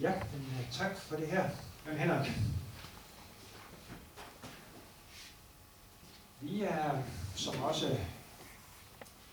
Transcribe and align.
Ja, 0.00 0.12
men, 0.32 0.46
øh, 0.60 0.72
tak 0.72 0.96
for 0.96 1.16
det 1.16 1.26
her, 1.26 1.50
Jan 1.86 1.98
Henrik. 1.98 2.32
Vi 6.40 6.62
er, 6.62 7.02
som 7.36 7.62
også 7.62 7.86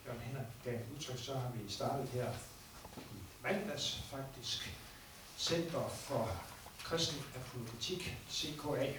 Jørgen 0.06 0.22
Henrik 0.22 0.46
gav 0.64 0.80
udtryk, 0.96 1.20
så 1.20 1.34
har 1.34 1.52
vi 1.56 1.72
startet 1.72 2.10
her 2.10 2.28
i 2.98 3.02
mandags 3.44 4.04
faktisk, 4.12 4.78
Center 5.38 5.88
for 5.90 6.32
Kristen 6.84 7.22
Apologetik, 7.36 8.18
CKA. 8.32 8.94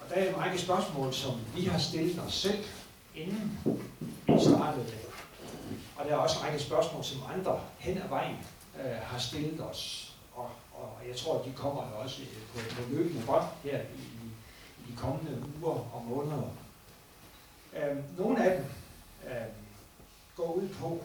Og 0.00 0.08
der 0.08 0.14
er 0.14 0.28
en 0.28 0.36
række 0.36 0.58
spørgsmål, 0.58 1.14
som 1.14 1.40
vi 1.54 1.64
har 1.64 1.78
stillet 1.78 2.18
os 2.18 2.34
selv, 2.34 2.64
inden 3.14 3.60
vi 4.26 4.32
startede 4.44 4.86
det. 4.86 5.00
Og 5.96 6.04
der 6.04 6.12
er 6.12 6.16
også 6.16 6.38
en 6.38 6.44
række 6.44 6.60
spørgsmål, 6.60 7.04
som 7.04 7.22
andre 7.34 7.60
hen 7.78 7.98
ad 7.98 8.08
vejen 8.08 8.36
øh, 8.80 8.96
har 9.02 9.18
stillet 9.18 9.60
os. 9.60 10.14
Og, 10.34 10.50
og 10.74 10.98
jeg 11.08 11.16
tror, 11.16 11.42
de 11.42 11.52
kommer 11.52 11.90
jo 11.90 11.96
også 11.96 12.22
øh, 12.22 12.28
på, 12.52 12.74
på 12.74 12.90
løbende 12.90 13.26
bånd 13.26 13.44
her 13.62 13.80
i, 13.80 14.00
i, 14.00 14.30
i 14.78 14.92
de 14.92 14.96
kommende 14.96 15.44
uger 15.62 15.94
og 15.94 16.04
måneder. 16.08 16.42
Øh, 17.76 18.18
nogle 18.18 18.44
af 18.44 18.56
dem 18.56 18.66
øh, 19.30 19.46
går 20.36 20.52
ud 20.52 20.68
på 20.68 21.04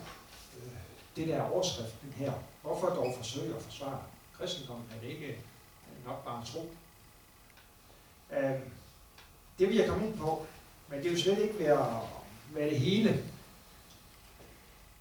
øh, 0.57 0.71
det 1.15 1.27
der 1.27 1.41
overskriften 1.41 2.13
her. 2.17 2.33
Hvorfor 2.61 2.87
dog 2.87 3.13
forsøge 3.17 3.55
at 3.55 3.61
forsvare 3.61 4.01
kristendommen? 4.37 4.85
Er 4.95 4.99
det 5.01 5.07
ikke 5.07 5.27
øh, 5.27 6.05
nok 6.05 6.25
bare 6.25 6.45
tro? 6.45 6.69
Øh, 8.31 8.59
det 9.59 9.69
vil 9.69 9.75
jeg 9.75 9.87
komme 9.87 10.07
ind 10.07 10.17
på, 10.17 10.45
men 10.89 11.03
det 11.03 11.11
vil 11.11 11.21
slet 11.21 11.39
ikke 11.39 11.59
være, 11.59 12.07
være 12.53 12.69
det 12.69 12.79
hele. 12.79 13.23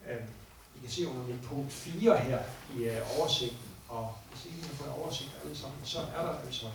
Øh, 0.09 0.23
i 0.79 0.81
kan 0.81 0.91
se 0.91 1.09
under 1.09 1.23
mit 1.23 1.43
punkt 1.43 1.73
4 1.73 2.17
her 2.17 2.39
i 2.77 2.89
uh, 2.89 3.19
oversigten, 3.19 3.69
og 3.89 4.15
hvis 4.31 4.45
ikke 4.45 4.59
I 4.59 4.77
få 4.77 4.85
en 4.85 4.91
oversigt 4.91 5.31
alle 5.45 5.57
sammen, 5.57 5.79
så 5.85 5.99
er 5.99 6.23
der 6.23 6.35
altså 6.47 6.67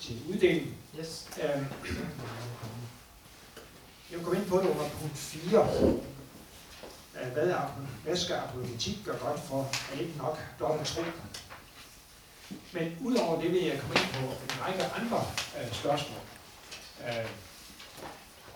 til 0.00 0.22
uddeling. 0.28 0.76
Yes. 0.98 1.30
Øh, 1.42 1.62
jeg 4.10 4.18
vil 4.18 4.24
komme 4.24 4.38
ind 4.38 4.48
på 4.48 4.56
det 4.56 4.64
under 4.64 4.88
punkt 4.88 5.16
4. 5.16 5.60
Øh, 7.20 7.32
hvad, 7.32 7.48
er, 7.48 7.60
hvad 8.04 8.16
skal 8.16 8.34
apologetik 8.36 8.98
gøre 9.04 9.18
godt 9.18 9.40
for? 9.40 9.70
Er 9.94 10.00
ikke 10.00 10.18
nok 10.18 10.38
dobbelt 10.60 10.88
tro? 10.88 11.02
Men 12.72 12.96
udover 13.00 13.40
det 13.40 13.52
vil 13.52 13.64
jeg 13.64 13.80
komme 13.80 13.94
ind 13.94 14.12
på 14.12 14.32
en 14.32 14.62
række 14.64 14.84
andre 14.84 15.24
øh, 15.60 15.72
spørgsmål. 15.72 16.20
Øh, 17.08 17.30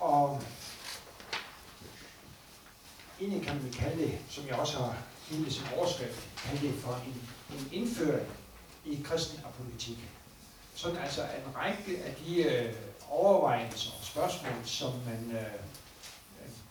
og 0.01 0.43
egentlig 3.23 3.47
kan 3.47 3.63
man 3.63 3.73
kalde 3.73 4.03
det, 4.03 4.19
som 4.29 4.47
jeg 4.47 4.55
også 4.55 4.79
har 4.79 4.97
givet 5.29 5.53
som 5.53 5.67
overskrift, 5.77 6.29
kalde 6.37 6.67
det 6.67 6.75
for 6.75 7.03
en, 7.07 7.29
en 7.59 7.69
indføring 7.73 8.29
i 8.85 9.03
kristen 9.05 9.41
apolitik. 9.45 9.99
Sådan 10.75 10.97
altså 10.97 11.23
en 11.23 11.57
række 11.57 12.05
af 12.05 12.15
de 12.15 12.43
øh, 12.43 12.75
overvejelser 13.09 13.91
og 13.91 14.05
spørgsmål, 14.05 14.53
som 14.65 14.93
man 15.07 15.37
øh, 15.37 15.59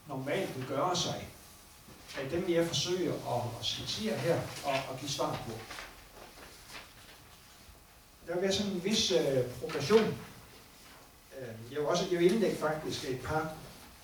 normalt 0.08 0.58
vil 0.58 0.68
gøre 0.68 0.96
sig, 0.96 1.28
at 2.20 2.32
dem 2.32 2.48
vil 2.48 2.56
jeg 2.56 2.68
forsøge 2.68 3.10
at, 3.10 3.42
at 3.60 3.66
skitsere 3.66 4.18
her 4.18 4.40
og, 4.66 4.74
at 4.74 5.00
give 5.00 5.10
svar 5.10 5.40
på. 5.46 5.52
Der 8.28 8.34
vil 8.34 8.42
være 8.42 8.54
sådan 8.54 8.72
en 8.72 8.84
vis 8.84 9.12
øh, 9.12 9.46
progression. 9.60 10.18
Øh, 11.40 11.72
jeg 11.72 11.80
vil 11.80 11.88
også 11.88 12.08
jeg 12.12 12.20
vil 12.20 12.32
indlægge 12.32 12.58
faktisk 12.58 13.10
et 13.10 13.22
par 13.22 13.54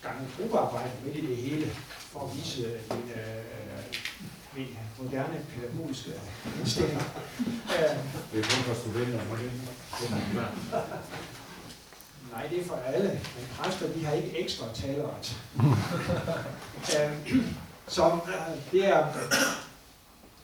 gange 0.03 0.27
gruppearbejde 0.37 0.91
midt 1.03 1.15
i 1.15 1.27
det 1.27 1.37
hele, 1.37 1.75
for 2.11 2.19
at 2.19 2.37
vise 2.37 2.61
min, 2.89 3.11
øh, 3.15 3.43
min 4.55 4.77
moderne 4.99 5.45
pædagogiske 5.55 6.11
indstilling. 6.59 7.01
Det 8.31 8.39
er 8.39 8.43
kun 8.43 8.63
for 8.63 8.73
studenter, 8.73 9.25
må 9.29 9.35
det 9.35 9.43
ikke? 9.43 9.57
Nej, 12.31 12.47
det 12.47 12.59
er 12.59 12.65
for 12.65 12.75
alle, 12.75 13.09
men 13.09 13.47
præster 13.59 13.93
de 13.93 14.05
har 14.05 14.13
ikke 14.13 14.39
ekstra 14.39 14.65
taleret. 14.73 15.37
øh, 16.95 17.37
så 17.87 18.05
øh, 18.27 18.71
det 18.71 18.87
er, 18.87 19.07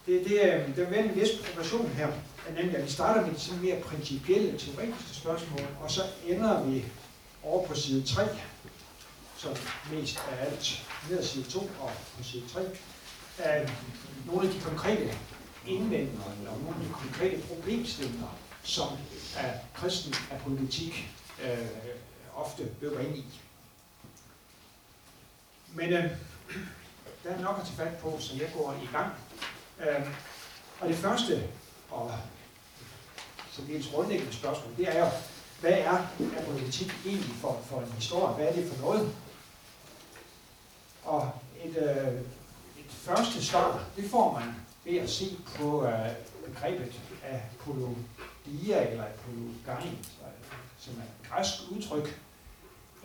det, 0.05 0.25
det, 0.25 0.53
er, 0.53 0.67
det 0.75 0.97
er 0.97 1.03
en 1.03 1.15
vis 1.15 1.29
progression 1.45 1.87
her, 1.87 2.07
nemlig 2.55 2.77
at 2.77 2.85
vi 2.85 2.91
starter 2.91 3.21
med 3.25 3.33
de 3.33 3.39
sådan 3.39 3.61
mere 3.61 3.79
principielle, 3.81 4.57
teoretiske 4.57 5.15
spørgsmål, 5.15 5.67
og 5.81 5.91
så 5.91 6.01
ender 6.27 6.63
vi 6.63 6.85
over 7.43 7.67
på 7.67 7.75
side 7.75 8.03
3, 8.03 8.27
som 9.37 9.51
mest 9.91 10.23
af 10.31 10.45
alt, 10.45 10.85
ned 11.09 11.19
ad 11.19 11.23
side 11.23 11.51
2 11.51 11.59
og 11.59 11.91
på 12.17 12.23
side 12.23 12.43
3, 12.47 12.61
øh, 13.61 13.69
nogle 14.25 14.47
af 14.47 14.53
de 14.53 14.61
konkrete 14.61 15.17
indvendinger, 15.67 16.31
eller 16.39 16.51
nogle 16.51 16.75
af 16.75 16.85
de 16.85 16.93
konkrete 16.93 17.41
problemstillinger, 17.47 18.37
som 18.63 18.87
er 19.37 19.53
kristen 19.73 20.15
apologetik 20.31 21.09
øh, 21.43 21.67
ofte 22.35 22.71
løber 22.81 22.99
ind 22.99 23.17
i. 23.17 23.25
Men 25.73 25.93
øh, 25.93 26.11
der 27.23 27.29
er 27.29 27.41
nok 27.41 27.59
at 27.59 27.65
tage 27.65 27.77
fat 27.77 27.97
på, 27.97 28.17
som 28.19 28.39
jeg 28.39 28.49
går 28.55 28.79
i 28.83 28.89
gang. 28.91 29.13
Øh, 29.79 30.07
og 30.79 30.89
det 30.89 30.97
første, 30.97 31.43
og 31.91 32.11
som 33.51 33.65
det 33.65 33.75
er 33.75 33.79
et 33.79 33.89
grundlæggende 33.93 34.33
spørgsmål, 34.33 34.73
det 34.77 34.95
er 34.95 34.99
jo, 34.99 35.11
hvad 35.61 35.71
er 35.71 36.07
apologetik 36.37 36.93
egentlig 37.05 37.35
for, 37.41 37.61
for 37.65 37.79
en 37.79 37.91
historie? 37.91 38.35
Hvad 38.35 38.47
er 38.47 38.53
det 38.53 38.71
for 38.71 38.81
noget? 38.81 39.15
Og 41.05 41.31
et, 41.63 41.77
øh, 41.77 42.21
et 42.79 42.91
første 42.91 43.45
svar, 43.45 43.85
det 43.95 44.09
får 44.09 44.39
man 44.39 44.55
ved 44.85 44.97
at 44.97 45.09
se 45.09 45.37
på 45.55 45.85
øh, 45.85 46.09
begrebet 46.45 47.01
apologia 47.23 48.89
eller 48.89 49.03
apologein, 49.03 50.05
som 50.79 50.93
er 50.93 51.03
et 51.03 51.29
græsk 51.29 51.53
udtryk, 51.71 52.21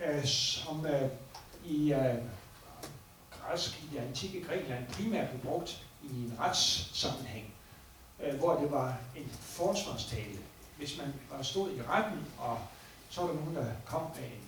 øh, 0.06 0.24
som 0.24 0.86
øh, 0.86 1.08
i 1.64 1.92
øh, 1.92 2.14
græsk 3.30 3.82
i 3.82 3.94
det 3.94 3.98
antikke 3.98 4.44
Grækenland 4.44 4.86
primært 4.86 5.30
blev 5.30 5.40
brugt 5.40 5.82
i 6.02 6.06
en 6.06 6.34
retssammenhæng, 6.40 7.54
øh, 8.24 8.38
hvor 8.38 8.60
det 8.60 8.70
var 8.70 8.96
en 9.16 9.30
forsvarstale. 9.30 10.38
Hvis 10.76 10.98
man 10.98 11.14
var 11.30 11.42
stod 11.42 11.70
i 11.72 11.82
retten, 11.82 12.26
og 12.38 12.58
så 13.10 13.20
var 13.20 13.28
der 13.28 13.34
nogen, 13.34 13.56
der 13.56 13.66
kom 13.86 14.02
med 14.16 14.24
en 14.24 14.47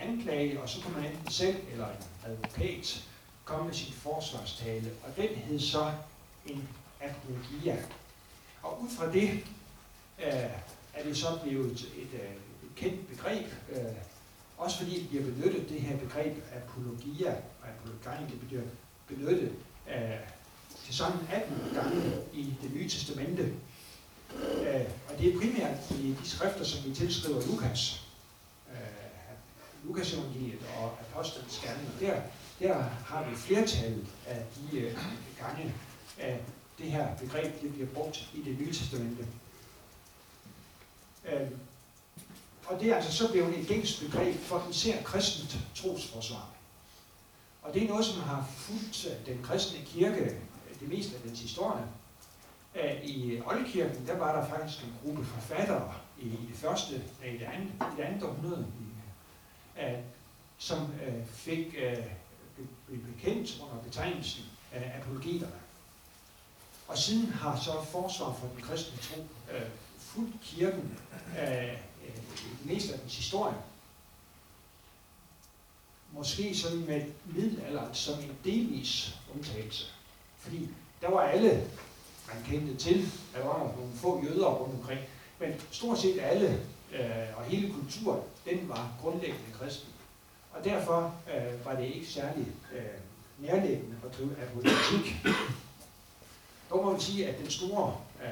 anklage, 0.00 0.62
og 0.62 0.68
så 0.68 0.82
kunne 0.82 0.96
man 0.96 1.10
enten 1.10 1.30
selv 1.30 1.56
eller 1.72 1.86
en 1.86 2.30
advokat 2.30 3.04
komme 3.44 3.66
med 3.66 3.74
sin 3.74 3.92
forsvarstale, 3.92 4.90
og 5.04 5.16
den 5.16 5.28
hed 5.28 5.60
så 5.60 5.92
en 6.46 6.68
apologia. 7.00 7.76
Og 8.62 8.82
ud 8.82 8.88
fra 8.98 9.12
det 9.12 9.30
øh, 10.18 10.50
er 10.94 11.04
det 11.04 11.16
så 11.16 11.38
blevet 11.42 11.72
et, 11.72 11.80
et, 11.96 12.14
et 12.64 12.74
kendt 12.76 13.08
begreb, 13.08 13.46
øh, 13.72 13.78
også 14.58 14.78
fordi 14.78 15.00
det 15.00 15.08
bliver 15.08 15.24
benyttet, 15.24 15.68
det 15.68 15.80
her 15.80 15.96
begreb 15.96 16.36
apologia, 16.56 17.30
og 17.62 17.68
apologein, 17.68 18.30
det 18.30 18.48
bliver 18.48 18.62
benyttet 19.08 19.52
øh, 19.90 20.18
til 20.84 20.94
sammen 20.94 21.28
18 21.32 21.56
gange 21.74 22.02
i 22.32 22.54
det 22.62 22.74
nye 22.74 22.88
testamente. 22.88 23.42
Øh, 24.42 24.84
og 25.08 25.18
det 25.18 25.34
er 25.34 25.38
primært 25.38 25.90
i 25.90 26.14
de 26.22 26.28
skrifter, 26.28 26.64
som 26.64 26.90
vi 26.90 26.94
tilskriver 26.94 27.46
Lukas, 27.46 28.03
Lukas 29.84 30.12
evangeliet 30.12 30.58
og 30.80 30.98
apostlenes 31.00 31.62
gerninger. 31.64 31.92
Der, 32.00 32.20
der 32.60 32.82
har 32.82 33.30
vi 33.30 33.36
flertallet 33.36 34.06
af 34.26 34.44
de 34.56 34.78
øh, 34.78 34.98
gange, 35.40 35.74
af 36.18 36.40
det 36.78 36.90
her 36.90 37.16
begreb 37.16 37.62
det 37.62 37.72
bliver 37.72 37.88
brugt 37.88 38.28
i 38.34 38.42
det 38.42 38.58
nye 38.58 38.72
testamente. 38.72 39.26
Øh, 41.32 41.50
og 42.66 42.80
det 42.80 42.90
er 42.90 42.96
altså 42.96 43.12
så 43.12 43.32
blevet 43.32 43.58
et 43.58 43.66
gængs 43.66 44.00
begreb 44.00 44.40
for 44.40 44.66
især 44.70 45.02
kristent 45.02 45.58
trosforsvar. 45.74 46.50
Og 47.62 47.74
det 47.74 47.84
er 47.84 47.88
noget, 47.88 48.04
som 48.04 48.22
har 48.22 48.46
fulgt 48.56 49.06
øh, 49.06 49.26
den 49.26 49.42
kristne 49.42 49.84
kirke 49.84 50.20
øh, 50.20 50.80
det 50.80 50.88
meste 50.88 51.16
af 51.16 51.22
dens 51.22 51.40
historie. 51.40 51.84
Øh, 52.74 53.04
I 53.04 53.40
Oldkirken, 53.46 54.06
der 54.06 54.18
var 54.18 54.40
der 54.40 54.48
faktisk 54.48 54.84
en 54.84 54.94
gruppe 55.02 55.24
forfattere 55.24 55.94
i 56.18 56.28
det 56.28 56.56
første, 56.56 56.94
i 57.24 57.38
det 57.38 57.42
andet, 57.54 57.72
i 57.80 57.96
det 57.96 58.02
andet 58.02 58.22
århundrede, 58.22 58.66
som 60.58 60.78
øh, 61.06 61.26
fik 61.26 61.74
øh, 61.78 62.04
blev 62.86 63.00
bekendt 63.14 63.60
under 63.62 63.82
betegnelsen 63.82 64.44
af 64.72 65.00
apologeterne. 65.00 65.60
Og 66.88 66.98
siden 66.98 67.32
har 67.32 67.60
så 67.60 67.84
forsvar 67.84 68.32
for 68.32 68.48
den 68.54 68.62
kristne 68.62 68.98
tro 68.98 69.20
øh, 69.52 69.62
fuldt 69.98 70.40
kirken 70.42 70.98
øh, 71.38 71.72
øh 71.72 72.16
det 72.68 72.92
af 72.92 72.98
dens 72.98 73.16
historie. 73.16 73.54
Måske 76.12 76.56
sådan 76.56 76.86
med 76.86 77.04
middelalderen 77.24 77.94
som 77.94 78.20
en 78.20 78.36
delvis 78.44 79.18
undtagelse. 79.34 79.86
Fordi 80.38 80.68
der 81.00 81.10
var 81.10 81.20
alle, 81.20 81.70
man 82.28 82.44
kendte 82.46 82.76
til, 82.76 83.12
der 83.34 83.44
var 83.44 83.58
nogle 83.58 83.92
få 83.94 84.24
jøder 84.24 84.46
rundt 84.46 84.74
omkring, 84.74 85.00
men 85.38 85.54
stort 85.70 85.98
set 85.98 86.20
alle 86.20 86.66
øh, 86.92 87.38
og 87.38 87.44
hele 87.44 87.72
kulturen, 87.72 88.22
den 88.44 88.68
var 88.68 88.92
grundlæggende 89.02 89.52
kristen. 89.58 89.88
Og 90.52 90.64
derfor 90.64 91.14
øh, 91.34 91.64
var 91.64 91.74
det 91.74 91.86
ikke 91.86 92.06
særlig 92.06 92.46
øh, 92.72 92.84
nærliggende 93.38 93.96
at 94.04 94.18
drive 94.18 94.36
apologetik. 94.42 95.16
dog 96.70 96.84
må 96.84 96.90
man 96.92 97.00
sige, 97.00 97.28
at 97.28 97.38
den 97.38 97.50
store 97.50 97.96
øh, 98.24 98.28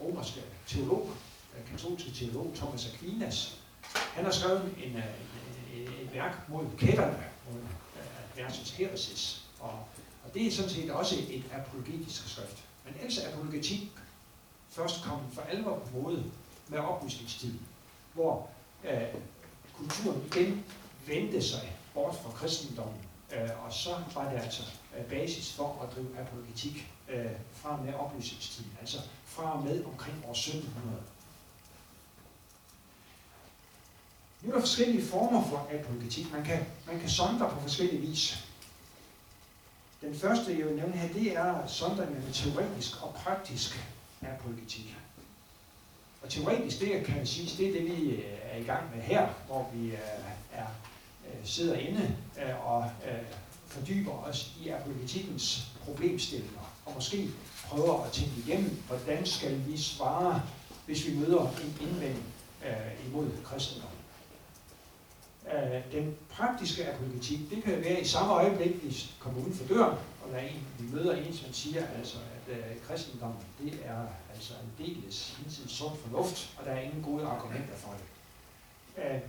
romerske 0.00 0.40
teolog, 0.66 1.10
øh, 1.56 1.70
katolske 1.70 2.10
teolog 2.10 2.52
Thomas 2.54 2.94
Aquinas, 2.94 3.58
han 3.92 4.24
har 4.24 4.32
skrevet 4.32 4.74
en, 4.84 4.96
øh, 4.96 6.02
et 6.02 6.12
værk 6.12 6.48
mod 6.48 6.66
kætterne, 6.78 7.24
mod 7.50 7.60
øh, 7.60 8.36
versus 8.36 8.70
heresis. 8.70 9.44
Og, 9.60 9.78
og 10.24 10.34
det 10.34 10.46
er 10.46 10.50
sådan 10.50 10.70
set 10.70 10.90
også 10.90 11.16
et 11.30 11.44
apologetisk 11.52 12.28
skrift. 12.28 12.64
Men 12.84 12.94
ellers 13.00 13.18
er 13.18 13.32
apologetik 13.32 13.90
først 14.68 15.02
kommet 15.04 15.26
for 15.32 15.42
alvor 15.42 15.78
på 15.78 15.98
mode 15.98 16.24
med 16.68 16.78
oplysningstiden, 16.78 17.60
hvor 18.14 18.48
øh, 18.84 19.20
kulturen 19.76 20.22
igen 20.26 20.64
vendte 21.06 21.42
sig 21.42 21.76
bort 21.94 22.14
fra 22.14 22.30
kristendommen, 22.30 23.00
øh, 23.32 23.64
og 23.64 23.72
så 23.72 23.90
var 24.14 24.30
det 24.30 24.40
altså 24.40 24.62
øh, 24.98 25.04
basis 25.04 25.52
for 25.52 25.82
at 25.82 25.96
drive 25.96 26.18
apologetik 26.18 26.92
øh, 27.08 27.30
fra 27.52 27.80
med 27.84 27.94
oplysningstiden, 27.94 28.72
altså 28.80 28.98
fra 29.24 29.60
med 29.60 29.84
omkring 29.84 30.24
år 30.26 30.30
1700. 30.30 31.02
Nu 34.42 34.50
er 34.50 34.54
der 34.54 34.60
forskellige 34.60 35.06
former 35.06 35.48
for 35.48 35.68
apologetik. 35.80 36.32
Man 36.32 36.44
kan, 36.44 36.66
man 36.86 37.00
kan 37.00 37.08
sondre 37.08 37.50
på 37.50 37.60
forskellige 37.60 38.00
vis. 38.00 38.44
Den 40.00 40.14
første, 40.14 40.58
jeg 40.58 40.66
vil 40.66 40.76
nævne 40.76 40.92
her, 40.92 41.12
det 41.12 41.36
er 41.36 41.66
sondringen 41.66 42.14
mellem 42.14 42.32
teoretisk 42.32 43.02
og 43.02 43.14
praktisk 43.14 43.80
apologetik. 44.22 44.96
Og 46.22 46.30
teoretisk, 46.30 46.80
det 46.80 47.04
kan 47.04 47.16
man 47.16 47.26
sige, 47.26 47.64
det 47.64 47.68
er 47.68 47.80
det, 47.80 47.96
vi 47.96 48.10
øh, 48.10 48.24
er 48.42 48.56
i 48.56 48.62
gang 48.62 48.96
med 48.96 49.02
her, 49.02 49.28
hvor 49.46 49.70
vi 49.74 49.86
øh, 49.86 49.98
er, 50.52 50.66
øh, 51.26 51.40
sidder 51.44 51.76
inde 51.76 52.16
og 52.64 52.90
fordyber 53.66 54.12
os 54.12 54.52
i 54.64 54.68
apologetikkens 54.68 55.66
problemstillinger, 55.84 56.74
og 56.86 56.92
måske 56.94 57.28
prøver 57.68 58.04
at 58.04 58.12
tænke 58.12 58.32
igennem, 58.46 58.82
hvordan 58.88 59.26
skal 59.26 59.60
vi 59.66 59.76
svare, 59.76 60.42
hvis 60.86 61.06
vi 61.06 61.14
møder 61.14 61.40
en 61.42 61.78
indvending 61.80 62.24
imod 63.08 63.30
kristendom. 63.44 63.88
Den 65.92 66.14
praktiske 66.30 66.92
apologetik, 66.92 67.50
det 67.50 67.62
kan 67.64 67.80
være 67.80 68.00
i 68.00 68.04
samme 68.04 68.32
øjeblik, 68.32 68.84
vi 68.84 68.96
kommer 69.18 69.40
uden 69.40 69.54
for 69.54 69.74
døren, 69.74 69.98
og 70.24 70.30
der 70.32 70.36
er 70.36 70.48
en, 70.48 70.66
vi 70.78 70.94
møder 70.94 71.16
en, 71.16 71.34
som 71.34 71.52
siger, 71.52 71.86
altså, 71.98 72.16
øh, 72.52 72.80
kristendommen, 72.86 73.44
det 73.60 73.80
er 73.84 74.06
altså 74.34 74.52
en 74.54 74.86
del 74.86 74.96
af 75.06 75.12
sund 75.68 75.96
fornuft, 75.96 76.56
og 76.58 76.64
der 76.64 76.72
er 76.72 76.80
ingen 76.80 77.02
gode 77.02 77.26
argumenter 77.26 77.76
for 77.76 77.94
det. 77.98 78.06
Uh, 79.04 79.20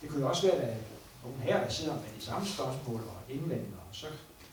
det 0.00 0.08
kunne 0.08 0.20
jo 0.20 0.28
også 0.28 0.46
være, 0.46 0.56
at 0.56 0.76
nogen 1.24 1.40
her, 1.40 1.64
der 1.64 1.70
sidder 1.70 1.94
med 1.94 2.08
de 2.18 2.24
samme 2.24 2.46
spørgsmål 2.46 3.00
og 3.00 3.34
indvendinger, 3.34 3.78
og 3.88 3.94
så 3.94 4.06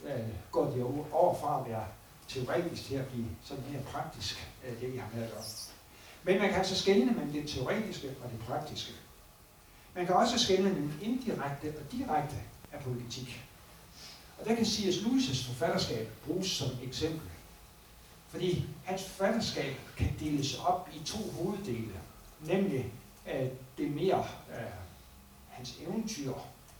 øh, 0.04 0.28
går 0.52 0.70
de 0.70 0.82
over 1.12 1.34
fra 1.40 1.60
at 1.60 1.70
være 1.70 1.84
teoretisk 2.28 2.84
til 2.84 2.94
at 2.94 3.06
blive 3.06 3.26
sådan 3.44 3.64
mere 3.70 3.82
praktisk, 3.82 4.48
øh, 4.66 4.80
det 4.80 4.92
vi 4.92 4.98
har 4.98 5.08
med 5.14 5.22
at 5.22 5.30
gøre. 5.30 5.42
Men 6.24 6.38
man 6.38 6.48
kan 6.48 6.58
altså 6.58 6.76
skelne 6.76 7.12
mellem 7.12 7.32
det 7.32 7.48
teoretiske 7.48 8.08
og 8.24 8.30
det 8.30 8.38
praktiske. 8.38 8.92
Man 9.94 10.06
kan 10.06 10.14
også 10.14 10.38
skelne 10.38 10.68
mellem 10.68 10.92
indirekte 11.02 11.74
og 11.78 11.92
direkte 11.92 12.36
apologetik. 12.72 13.42
Og 14.38 14.46
der 14.46 14.54
kan 14.54 14.66
C.S. 14.66 14.96
Lewis' 14.96 15.46
forfatterskab 15.46 16.08
bruges 16.26 16.46
som 16.46 16.68
eksempel. 16.82 17.28
Fordi 18.32 18.68
hans 18.84 19.04
forfatterskab 19.04 19.76
kan 19.96 20.16
deles 20.20 20.58
op 20.58 20.88
i 20.92 21.04
to 21.04 21.18
hoveddele. 21.18 22.00
Nemlig 22.40 22.92
øh, 23.32 23.48
det 23.78 23.90
mere 23.90 24.26
øh, 24.50 24.72
hans 25.48 25.78
eventyr, 25.80 26.32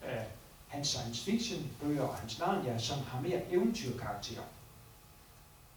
øh, 0.04 0.22
hans 0.69 0.88
science 0.88 1.25
fiction 1.25 1.70
bøger 1.82 2.02
og 2.02 2.14
hans 2.14 2.38
Narnia, 2.38 2.78
som 2.78 2.99
har 2.99 3.20
mere 3.20 3.52
eventyrkarakter. 3.52 4.43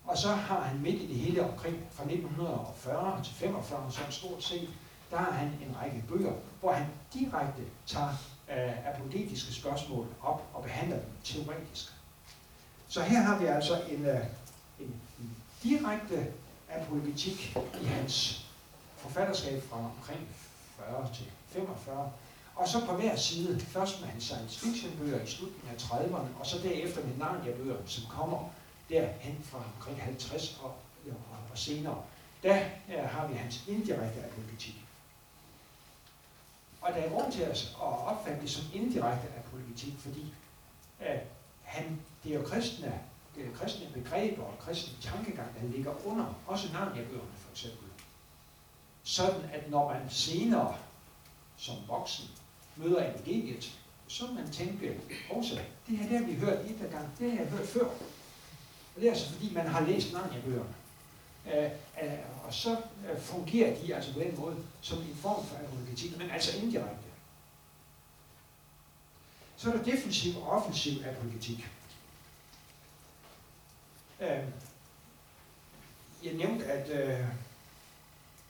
Og 0.05 0.17
så 0.17 0.27
har 0.27 0.61
han 0.61 0.81
midt 0.81 1.01
i 1.01 1.07
det 1.07 1.15
hele 1.15 1.49
omkring 1.51 1.87
fra 1.91 2.03
1940 2.03 3.23
til 3.23 3.33
45, 3.33 3.91
som 3.91 4.11
stort 4.11 4.43
set, 4.43 4.69
der 5.11 5.17
har 5.17 5.31
han 5.31 5.47
en 5.47 5.75
række 5.81 6.03
bøger, 6.07 6.33
hvor 6.59 6.71
han 6.71 6.85
direkte 7.13 7.61
tager 7.85 8.13
øh, 8.51 8.87
apologetiske 8.87 9.53
spørgsmål 9.53 10.07
op 10.21 10.43
og 10.53 10.63
behandler 10.63 10.97
dem 10.97 11.11
teoretisk. 11.23 11.93
Så 12.87 13.01
her 13.01 13.21
har 13.21 13.39
vi 13.39 13.45
altså 13.45 13.81
en, 13.89 14.05
øh, 14.05 14.25
en, 14.79 15.01
direkte 15.65 16.33
direkte 16.75 16.89
politik 16.89 17.57
i 17.81 17.85
hans 17.85 18.45
forfatterskab 18.97 19.63
fra 19.69 19.77
omkring 19.77 20.27
40 20.77 21.13
til 21.13 21.25
45, 21.49 22.11
og 22.55 22.67
så 22.67 22.85
på 22.85 22.93
hver 22.93 23.15
side, 23.15 23.59
først 23.59 24.01
med 24.01 24.09
hans 24.09 24.23
science 24.23 24.59
fiction 24.59 24.97
bøger 24.97 25.23
i 25.23 25.27
slutningen 25.27 25.69
af 25.75 25.81
30'erne, 25.81 26.39
og 26.39 26.45
så 26.45 26.59
derefter 26.63 27.05
med 27.05 27.17
Narnia-bøger, 27.17 27.77
som 27.85 28.03
kommer 28.09 28.49
derhen 28.89 29.43
fra 29.43 29.63
omkring 29.75 30.01
50 30.01 30.59
og, 30.63 30.75
og 31.51 31.57
senere, 31.57 32.03
der 32.43 32.53
har 32.87 33.27
vi 33.27 33.33
hans 33.33 33.63
indirekte 33.67 34.23
apolitik. 34.23 34.75
Og 36.81 36.93
der 36.93 36.99
er 36.99 37.09
grund 37.09 37.31
til 37.31 37.41
at 37.41 37.71
opfatte 37.79 38.41
det 38.41 38.49
som 38.49 38.63
indirekte 38.73 39.27
apolitik, 39.37 39.93
fordi 39.99 40.33
at 40.99 41.19
han, 41.63 42.01
det 42.23 42.31
er 42.35 42.39
jo 42.39 42.45
kristne, 42.45 42.99
det 43.35 43.53
kristne 43.53 43.87
begreber 43.93 44.43
og 44.43 44.59
kristne 44.59 44.93
tankegang, 45.01 45.49
der 45.61 45.67
ligger 45.67 46.07
under, 46.07 46.33
også 46.47 46.73
Narnia-bøgerne 46.73 47.37
for 47.37 47.51
eksempel. 47.51 47.87
Sådan 49.03 49.49
at 49.53 49.69
når 49.69 49.93
man 49.93 50.09
senere 50.09 50.75
som 51.57 51.75
voksen 51.87 52.25
møder 52.75 53.11
evangeliet, 53.11 53.77
så 54.07 54.25
man 54.27 54.51
tænke, 54.51 54.99
også, 55.29 55.59
det 55.87 55.97
her 55.97 56.09
det 56.09 56.17
har 56.17 56.25
vi 56.25 56.35
hørt 56.35 56.65
et 56.65 56.91
gang, 56.91 57.09
det 57.19 57.31
har 57.31 57.37
jeg 57.37 57.47
hørt 57.47 57.67
før. 57.67 57.85
Og 58.95 59.01
det 59.01 59.07
er 59.07 59.11
altså 59.11 59.29
fordi, 59.33 59.53
man 59.53 59.67
har 59.67 59.81
læst 59.81 60.13
Narnia-bøgerne. 60.13 60.75
Uh, 61.45 62.45
og 62.47 62.53
så 62.53 62.77
fungerer 63.19 63.81
de 63.81 63.95
altså 63.95 64.13
på 64.13 64.19
den 64.19 64.39
måde 64.39 64.57
som 64.81 64.97
en 64.97 65.15
form 65.15 65.45
for 65.45 65.55
apologetik, 65.55 66.17
men 66.17 66.29
altså 66.29 66.57
indirekte. 66.57 67.05
Så 69.57 69.71
er 69.71 69.77
der 69.77 69.83
defensiv 69.83 70.41
og 70.41 70.47
offensiv 70.47 70.93
apologetik. 71.05 71.67
Øh, 74.19 74.43
jeg 76.23 76.33
nævnte, 76.33 76.65
at 76.65 76.89
øh, 76.89 77.19
uh, 77.19 77.25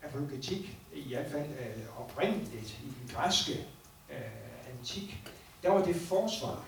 apologetik, 0.03 0.77
i 0.93 1.07
hvert 1.07 1.31
fald 1.31 1.49
øh, 1.49 1.99
oprindeligt 1.99 2.79
i 2.83 2.85
den 2.85 3.09
græske 3.13 3.67
øh, 4.11 4.69
antik, 4.79 5.23
der 5.63 5.69
var 5.69 5.85
det 5.85 5.95
forsvar. 5.95 6.65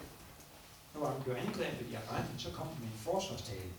Når 0.93 1.01
man 1.01 1.23
blev 1.23 1.35
angrebet 1.35 1.87
i 1.91 1.97
retten, 2.11 2.39
så 2.39 2.51
kom 2.51 2.67
man 2.67 2.75
med 2.79 2.87
en 2.87 2.97
forsvarstale. 2.97 3.71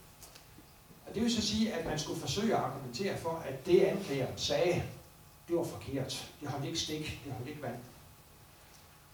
Og 1.06 1.14
det 1.14 1.22
vil 1.22 1.34
så 1.34 1.42
sige, 1.42 1.72
at 1.72 1.86
man 1.86 1.98
skulle 1.98 2.20
forsøge 2.20 2.56
at 2.56 2.62
argumentere 2.62 3.18
for, 3.18 3.42
at 3.46 3.66
det 3.66 3.80
anklageren 3.82 4.38
sagde, 4.38 4.82
det 5.48 5.56
var 5.56 5.64
forkert. 5.64 6.32
Det 6.40 6.48
holdt 6.48 6.66
ikke 6.66 6.78
stik, 6.78 7.20
det 7.24 7.32
holdt 7.32 7.48
ikke 7.48 7.62
vand. 7.62 7.76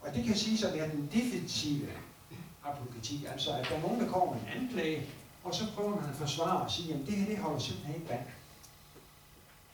Og 0.00 0.14
det 0.14 0.24
kan 0.24 0.36
sige 0.36 0.66
at 0.66 0.74
være 0.74 0.90
den 0.90 1.10
defensive 1.12 1.88
apologetik, 2.64 3.24
altså 3.32 3.52
at 3.52 3.66
der 3.68 3.76
er 3.76 3.80
nogen, 3.80 4.00
der 4.00 4.08
kommer 4.08 4.34
med 4.34 4.42
en 4.42 4.62
anklage, 4.62 5.06
og 5.44 5.54
så 5.54 5.64
prøver 5.74 5.96
man 6.00 6.10
at 6.10 6.16
forsvare 6.16 6.60
og 6.62 6.70
sige, 6.70 6.94
at 6.94 7.00
det 7.06 7.14
her 7.14 7.26
det 7.26 7.38
holder 7.38 7.58
simpelthen 7.58 7.94
ikke 7.94 8.08
vand. 8.08 8.26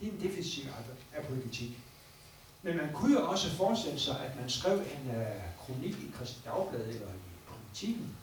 Det 0.00 0.08
er 0.08 0.12
en 0.12 0.20
defensiv 0.20 0.64
politik. 1.28 1.78
Men 2.62 2.76
man 2.76 2.92
kunne 2.92 3.20
jo 3.20 3.30
også 3.30 3.50
forestille 3.50 4.00
sig, 4.00 4.20
at 4.20 4.36
man 4.40 4.50
skrev 4.50 4.78
en 4.78 5.10
uh, 5.10 5.66
kronik 5.66 5.98
i 5.98 6.10
Kristelig 6.14 6.44
Dagblad 6.44 6.80
eller 6.80 7.08
i 7.08 7.30
politikken, 7.46 8.16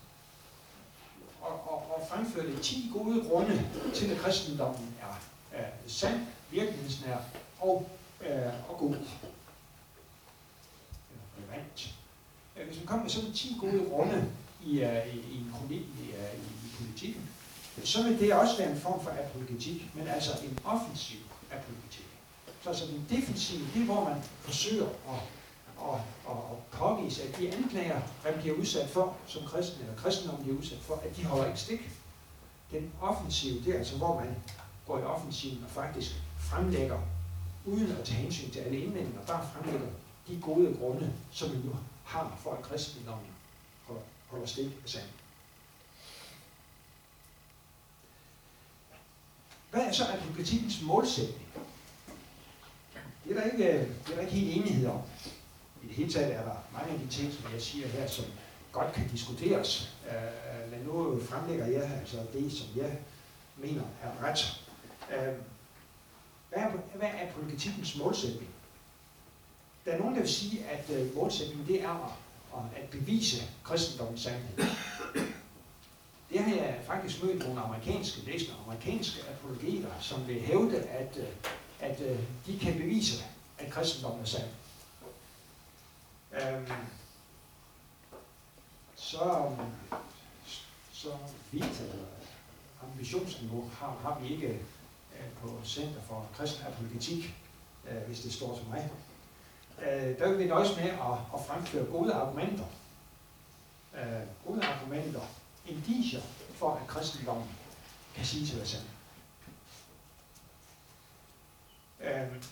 og, 1.42 1.72
og, 1.72 1.96
og 1.96 2.08
fremførte 2.10 2.60
10 2.60 2.92
gode 2.94 3.30
grunde 3.30 3.70
til, 3.94 4.12
at 4.12 4.18
kristendommen 4.18 4.96
er, 5.02 5.22
er 5.52 5.66
sand, 5.88 6.28
virkelighedsnær 6.52 7.18
og, 7.60 7.90
øh, 8.22 8.70
og 8.70 8.78
god. 8.78 8.96
Relevant. 11.38 11.96
Hvis 12.66 12.78
man 12.78 12.86
kom 12.86 13.00
med 13.00 13.10
sådan 13.10 13.34
10 13.34 13.58
gode 13.60 13.90
grunde 13.90 14.32
i, 14.64 14.84
uh, 14.84 15.16
i, 15.16 15.20
i 15.20 15.38
en 15.38 15.54
kronik 15.60 15.82
i, 15.82 16.12
uh, 16.12 16.40
i, 16.40 16.68
i 16.68 16.76
politikken, 16.80 17.30
så 17.84 18.04
vil 18.04 18.20
det 18.20 18.34
også 18.34 18.58
være 18.58 18.72
en 18.72 18.80
form 18.80 19.04
for 19.04 19.12
apologetik, 19.26 19.96
men 19.96 20.08
altså 20.08 20.32
en 20.44 20.60
offensiv 20.66 21.20
apologetik. 21.52 22.06
Så 22.64 22.70
altså 22.70 22.86
den 22.86 23.08
defensive, 23.10 23.68
det 23.74 23.82
er 23.82 23.86
hvor 23.86 24.04
man 24.04 24.24
forsøger 24.42 24.86
at 24.86 25.20
at, 25.82 26.00
at, 26.30 26.38
at 26.52 26.58
påvise, 26.72 27.24
at 27.24 27.38
de 27.38 27.54
anklager, 27.54 28.02
man 28.24 28.34
bliver 28.40 28.56
udsat 28.56 28.90
for 28.90 29.16
som 29.28 29.44
kristen, 29.46 29.82
eller 29.82 29.96
kristendommen 29.96 30.44
bliver 30.44 30.60
udsat 30.60 30.80
for, 30.82 30.96
at 30.96 31.18
de 31.18 31.26
holder 31.26 31.46
ikke 31.46 31.60
stik. 31.60 31.90
Den 32.72 32.92
offensive, 33.02 33.64
det 33.66 33.74
er 33.74 33.78
altså, 33.78 33.98
hvor 33.98 34.20
man 34.20 34.36
går 34.88 35.00
i 35.00 35.04
offensiven 35.04 35.64
og 35.64 35.70
faktisk 35.70 36.16
fremlægger, 36.38 37.00
uden 37.66 37.92
at 37.92 38.06
tage 38.06 38.18
hensyn 38.18 38.50
til 38.50 38.60
alle 38.60 38.80
indvendinger, 38.80 39.22
bare 39.22 39.50
fremlægger 39.54 39.88
de 40.28 40.40
gode 40.42 40.78
grunde, 40.80 41.14
som 41.32 41.52
vi 41.52 41.58
nu 41.58 41.76
har 42.04 42.38
for, 42.44 42.52
at 42.52 42.62
kristendommen 42.62 43.28
holder 44.28 44.46
stik 44.46 44.66
af 44.84 44.90
sand. 44.90 45.06
Hvad 49.78 49.86
er 49.86 49.92
så 49.92 50.04
apologetikkens 50.04 50.82
målsætning? 50.82 51.48
Det 53.24 53.38
er 53.38 53.42
der 53.42 53.52
ikke, 53.52 53.74
øh, 53.74 53.88
det 53.88 54.12
er 54.12 54.16
der 54.16 54.22
ikke 54.22 54.34
helt 54.34 54.58
enighed 54.58 54.88
om 54.88 55.02
i 55.84 55.88
det 55.88 55.96
hele 55.96 56.14
taget 56.14 56.36
er 56.36 56.44
der 56.44 56.56
mange 56.74 56.94
af 56.94 57.00
de 57.00 57.08
ting, 57.08 57.34
som 57.34 57.54
jeg 57.54 57.62
siger 57.62 57.88
her, 57.88 58.08
som 58.08 58.26
godt 58.72 58.94
kan 58.94 59.08
diskuteres. 59.08 59.96
Øh, 60.08 60.72
men 60.72 60.80
nu 60.80 61.20
fremlægger 61.30 61.66
jeg 61.66 61.92
altså 62.00 62.18
det, 62.34 62.54
som 62.54 62.68
jeg 62.76 62.98
mener 63.58 63.82
er 64.04 64.24
ret. 64.24 64.62
Øh, 65.14 65.34
hvad, 66.50 66.60
er, 66.60 66.70
hvad 66.96 67.10
er 67.10 67.32
politikens 67.32 67.98
målsætning? 67.98 68.50
Der 69.86 69.92
er 69.92 70.00
nogen, 70.00 70.16
der 70.16 70.22
vil 70.22 70.30
sige, 70.30 70.66
at 70.66 70.90
øh, 70.90 71.16
målsætningen 71.16 71.68
det 71.68 71.84
er 71.84 72.18
at, 72.56 72.62
at 72.84 72.90
bevise 72.90 73.44
kristendommens 73.64 74.22
sandhed. 74.22 74.66
Har 76.48 76.56
jeg 76.56 76.80
faktisk 76.86 77.24
mødt 77.24 77.40
nogle 77.40 77.62
amerikanske 77.62 78.26
læsere, 78.26 78.56
amerikanske 78.66 79.22
apologeter, 79.30 79.90
som 80.00 80.28
vil 80.28 80.42
hævde, 80.42 80.84
at, 80.84 81.18
øh, 81.18 81.28
at 81.80 82.02
øh, 82.02 82.20
de 82.46 82.60
kan 82.60 82.74
bevise, 82.74 83.26
at 83.58 83.72
kristendommen 83.72 84.22
er 84.22 84.26
sand. 84.26 84.50
Øhm, 86.32 86.72
så, 88.96 89.56
så 90.94 91.10
vidt 91.52 91.82
ambitionsniveau 92.84 93.70
har, 93.74 93.98
har 94.02 94.20
vi 94.20 94.34
ikke 94.34 94.48
øh, 94.48 95.30
på 95.42 95.60
Center 95.66 96.02
for 96.02 96.28
Kristen 96.38 96.66
Apologetik, 96.68 97.36
hvis 98.08 98.20
det 98.20 98.34
står 98.34 98.58
til 98.58 98.66
mig. 98.70 98.90
Der 100.20 100.30
vil 100.30 100.40
vi 100.40 100.46
nøjes 100.46 100.76
med 100.76 100.90
at, 100.90 101.18
at 101.34 101.46
fremføre 101.48 101.86
gode 101.86 102.14
argumenter. 102.14 102.66
Gode 104.46 104.66
argumenter, 104.66 105.22
indicier 105.66 106.22
for, 106.58 106.76
at 106.76 106.88
kristendommen 106.88 107.50
kan 108.16 108.26
sige 108.26 108.46
til 108.46 108.62
os 108.62 108.70
selv. 108.70 108.84
Øh, 112.02 112.44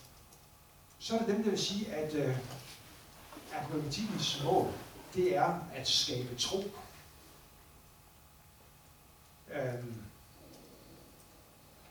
så 1.00 1.16
er 1.16 1.20
der 1.20 1.28
dem, 1.28 1.44
der 1.44 1.50
vil 1.50 1.60
sige, 1.60 1.94
at 1.94 2.14
øh, 2.14 2.38
apologetikens 3.54 4.44
mål, 4.44 4.74
det 5.14 5.38
er 5.38 5.60
at 5.74 5.88
skabe 5.88 6.36
tro. 6.36 6.64
Øhm, 9.54 10.04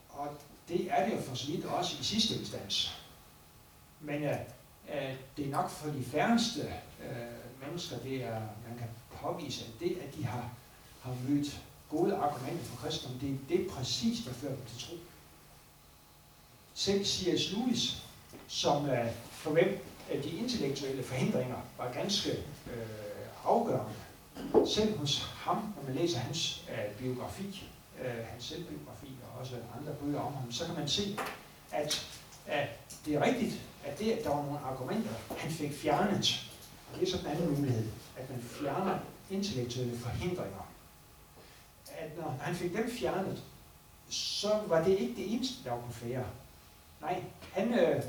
og 0.09 0.37
det 0.69 0.91
er 0.91 1.07
det 1.09 1.17
jo 1.17 1.23
for 1.23 1.35
så 1.35 1.47
vidt 1.47 1.65
også 1.65 1.97
i 2.01 2.05
sidste 2.05 2.35
instans. 2.35 3.03
Men 4.01 4.23
øh, 4.23 4.39
øh, 4.95 5.17
det 5.37 5.47
er 5.47 5.51
nok 5.51 5.71
for 5.71 5.91
de 5.91 6.05
færreste 6.05 6.75
øh, 7.03 7.67
mennesker, 7.67 7.99
det 7.99 8.25
er, 8.25 8.41
man 8.69 8.79
kan 8.79 8.89
påvise, 9.11 9.65
at 9.65 9.81
det, 9.81 9.99
at 9.99 10.15
de 10.15 10.25
har, 10.25 10.51
har 11.03 11.17
mødt 11.29 11.61
gode 11.97 12.17
argumenter 12.17 12.65
for 12.65 12.77
kristendom, 12.77 13.19
det, 13.19 13.39
det 13.49 13.71
præcis, 13.71 14.25
der 14.25 14.33
fører 14.33 14.55
dem 14.55 14.65
til 14.67 14.89
tro. 14.89 14.95
Selv 16.75 17.05
C.S. 17.05 17.53
Lewis, 17.53 18.03
som 18.49 18.91
øh, 18.91 19.07
for 19.31 19.51
hvem 19.51 19.79
de 20.23 20.31
intellektuelle 20.31 21.03
forhindringer 21.03 21.57
var 21.79 21.93
ganske 21.93 22.31
øh, 22.67 23.45
afgørende. 23.45 23.95
Selv 24.67 24.99
hos 24.99 25.21
ham, 25.21 25.57
når 25.57 25.83
man 25.87 25.95
læser 25.95 26.19
hans 26.19 26.65
øh, 26.71 26.97
biografi, 26.99 27.69
øh, 28.05 28.25
hans 28.31 28.45
selvbiografi 28.45 29.09
og 29.23 29.41
også 29.41 29.55
andre 29.81 29.95
bøger 29.95 30.21
om 30.21 30.35
ham, 30.35 30.53
så 30.53 30.67
kan 30.67 30.75
man 30.75 30.89
se, 30.89 31.19
at, 31.73 32.07
at 32.47 32.69
det 33.07 33.15
er 33.15 33.23
rigtigt, 33.23 33.61
at 33.85 33.99
det, 33.99 34.13
at 34.13 34.25
der 34.25 34.31
var 34.31 34.43
nogle 34.43 34.59
argumenter, 34.59 35.13
han 35.37 35.51
fik 35.51 35.73
fjernet. 35.73 36.51
Og 36.93 37.01
det 37.01 37.09
er 37.09 37.13
sådan 37.13 37.27
en 37.27 37.33
anden 37.33 37.57
mulighed, 37.57 37.89
at 38.17 38.31
man 38.31 38.43
fjerner 38.43 38.99
intellektuelle 39.31 39.99
forhindringer. 39.99 40.64
At 41.99 42.19
når 42.19 42.39
han 42.41 42.55
fik 42.55 42.73
dem 42.73 42.91
fjernet, 42.91 43.43
så 44.09 44.61
var 44.67 44.85
det 44.85 44.99
ikke 44.99 45.15
det 45.15 45.35
eneste, 45.35 45.65
der 45.65 45.71
var 45.71 45.91
færre. 45.91 46.25
Nej, 47.01 47.23
han 47.53 47.75
øh, 47.75 48.03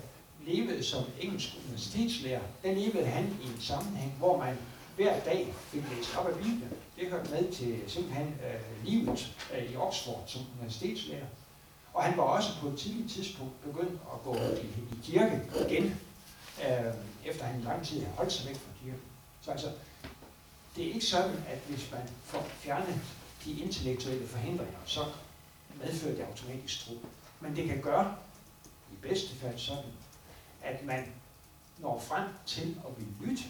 levede 0.46 0.84
som 0.84 1.04
engelsk 1.20 1.50
universitetslærer. 1.66 2.42
Der 2.64 2.74
levede 2.74 3.06
han 3.06 3.38
i 3.44 3.46
en 3.46 3.62
sammenhæng, 3.62 4.14
hvor 4.18 4.38
man 4.38 4.58
hver 4.96 5.20
dag 5.20 5.54
fik 5.58 5.84
læst 5.96 6.18
op 6.18 6.28
af 6.28 6.36
Bibelen. 6.36 6.72
Det 7.00 7.10
hørte 7.10 7.32
med 7.32 7.52
til 7.52 7.82
simpelthen 7.88 8.28
øh, 8.28 8.86
livet 8.88 9.36
øh, 9.56 9.72
i 9.72 9.76
Oxford 9.76 10.24
som 10.28 10.42
universitetslærer. 10.58 11.26
Og 11.94 12.04
han 12.04 12.18
var 12.18 12.24
også 12.24 12.50
på 12.62 12.68
et 12.68 12.80
tidligt 12.80 13.12
tidspunkt 13.12 13.64
begyndt 13.64 14.02
at 14.14 14.24
gå 14.24 14.36
i, 14.36 14.66
i 14.66 15.00
kirke 15.04 15.42
igen, 15.70 16.02
øh, 16.66 16.94
efter 17.26 17.44
han 17.46 17.62
lang 17.62 17.86
tid 17.86 18.00
havde 18.00 18.16
holdt 18.16 18.32
sig 18.32 18.48
væk 18.48 18.56
fra 18.56 18.72
kirken. 18.84 19.02
Så 19.42 19.52
altså, 19.52 19.68
det 20.76 20.88
er 20.88 20.94
ikke 20.94 21.06
sådan, 21.06 21.44
at 21.50 21.60
hvis 21.68 21.92
man 21.92 22.02
får 22.24 22.42
fjernet 22.42 23.00
de 23.46 23.60
intellektuelle 23.60 24.28
forhindringer, 24.28 24.80
så 24.86 25.06
medfører 25.80 26.16
det 26.16 26.24
automatisk 26.24 26.86
tro. 26.86 26.94
Men 27.40 27.56
det 27.56 27.68
kan 27.68 27.82
gøre, 27.82 28.16
i 28.92 28.96
bedste 29.02 29.36
fald 29.36 29.58
sådan, 29.58 29.92
at 30.64 30.86
man 30.86 31.06
når 31.78 32.00
frem 32.00 32.28
til 32.46 32.78
at 32.88 32.96
blive 32.96 33.10
lytte 33.22 33.44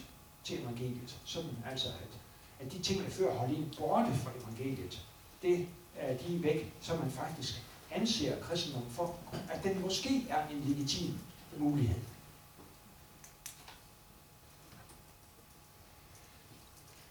til 0.44 0.62
evangeliet. 0.62 1.16
Sådan 1.24 1.50
altså, 1.70 1.88
at, 1.88 2.20
at 2.66 2.72
de 2.72 2.78
ting, 2.78 3.04
der 3.04 3.10
før 3.10 3.34
holdt 3.34 3.58
en 3.58 3.74
borte 3.78 4.14
fra 4.14 4.30
evangeliet, 4.42 5.02
det 5.42 5.68
er 5.96 6.16
de 6.16 6.42
væk, 6.42 6.72
så 6.80 6.96
man 6.96 7.10
faktisk 7.10 7.62
anser 7.90 8.40
kristendommen 8.42 8.90
for, 8.90 9.16
at 9.48 9.64
den 9.64 9.80
måske 9.80 10.26
er 10.28 10.48
en 10.48 10.64
legitim 10.66 11.18
mulighed. 11.56 12.00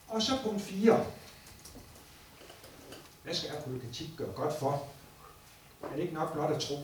Og 0.07 0.21
så 0.21 0.31
punkt 0.43 0.61
4. 0.61 1.05
Hvad 3.25 3.35
skal 3.35 3.49
apologetik 3.57 4.09
gøre 4.17 4.31
godt 4.31 4.59
for? 4.59 4.87
Er 5.83 5.95
det 5.95 5.99
ikke 5.99 6.13
nok 6.13 6.33
blot 6.33 6.51
at 6.51 6.61
tro? 6.61 6.75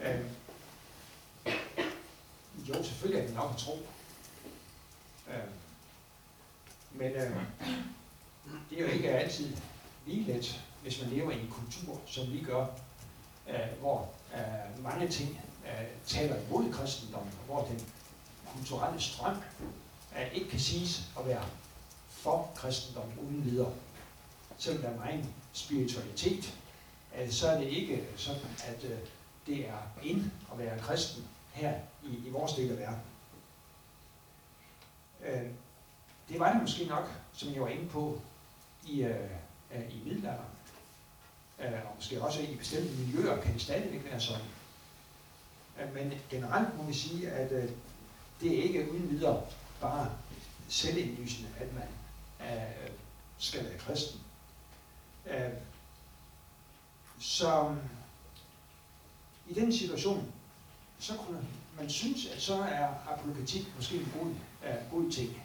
Øhm, 0.00 0.28
jo, 2.68 2.82
selvfølgelig 2.82 3.20
er 3.22 3.26
det 3.26 3.34
nok 3.34 3.50
at 3.50 3.56
tro. 3.56 3.78
Øh, 5.28 5.48
men 6.92 7.12
øh, 7.12 7.36
det 8.70 8.78
er 8.78 8.82
jo 8.82 8.92
ikke 8.92 9.10
altid 9.10 9.56
lige 10.06 10.32
let, 10.32 10.62
hvis 10.82 11.02
man 11.02 11.10
lever 11.10 11.30
i 11.30 11.40
en 11.40 11.50
kultur, 11.50 12.00
som 12.06 12.32
vi 12.32 12.40
gør, 12.40 12.66
øh, 13.48 13.80
hvor 13.80 14.10
øh, 14.34 14.82
mange 14.82 15.08
ting 15.08 15.40
øh, 15.66 15.86
taler 16.06 16.36
imod 16.40 16.72
kristendommen, 16.72 17.32
og 17.40 17.44
hvor 17.46 17.64
den 17.64 17.86
kulturelle 18.52 19.00
strøm 19.00 19.36
øh, 20.16 20.34
ikke 20.34 20.50
kan 20.50 20.60
siges 20.60 21.02
at 21.18 21.26
være 21.26 21.44
for 22.08 22.52
kristendommen 22.56 23.18
uden 23.18 23.44
videre. 23.44 23.72
Selvom 24.58 24.82
der 24.82 24.90
er 24.90 24.96
meget 24.96 25.24
spiritualitet, 25.52 26.58
øh, 27.18 27.30
så 27.30 27.48
er 27.48 27.58
det 27.58 27.68
ikke 27.68 28.04
sådan, 28.16 28.50
at 28.64 28.84
øh, 28.84 28.98
det 29.46 29.68
er 29.68 29.78
ind 30.02 30.30
at 30.52 30.58
være 30.58 30.78
kristen 30.78 31.24
her 31.52 31.78
i, 32.04 32.26
i 32.26 32.30
vores 32.30 32.52
del 32.52 32.70
af 32.70 32.78
verden. 32.78 33.00
Øh, 35.24 35.50
det 36.28 36.40
var 36.40 36.52
det 36.52 36.60
måske 36.60 36.84
nok, 36.84 37.10
som 37.32 37.52
jeg 37.52 37.62
var 37.62 37.68
inde 37.68 37.88
på 37.88 38.20
i, 38.86 39.02
øh, 39.02 39.30
i 39.90 40.02
middelalderen. 40.04 40.48
Og 41.58 41.94
måske 41.96 42.22
også 42.22 42.42
i 42.42 42.56
bestemte 42.56 42.94
miljøer 42.96 43.42
kan 43.42 43.52
det 43.52 43.62
stadigvæk 43.62 44.04
være 44.04 44.20
sådan. 44.20 44.46
Men 45.94 46.12
generelt 46.30 46.76
må 46.76 46.82
vi 46.82 46.94
sige, 46.94 47.30
at 47.30 47.50
det 48.40 48.58
er 48.58 48.62
ikke 48.62 48.92
uden 48.92 49.10
videre 49.10 49.42
bare 49.80 50.10
selvindlysende, 50.68 51.48
at 51.58 51.68
man 51.74 51.88
skal 53.38 53.64
være 53.64 53.78
kristen. 53.78 54.20
Øh, 55.26 55.50
så 57.20 57.76
i 59.48 59.54
den 59.54 59.72
situation, 59.72 60.32
så 60.98 61.14
kunne 61.14 61.46
man 61.78 61.90
synes, 61.90 62.26
at 62.26 62.42
så 62.42 62.54
er 62.62 62.88
apologetik 63.08 63.76
måske 63.76 63.96
en 63.96 64.12
god, 64.18 64.30
uh, 64.30 64.90
god 64.90 65.12
ting. 65.12 65.42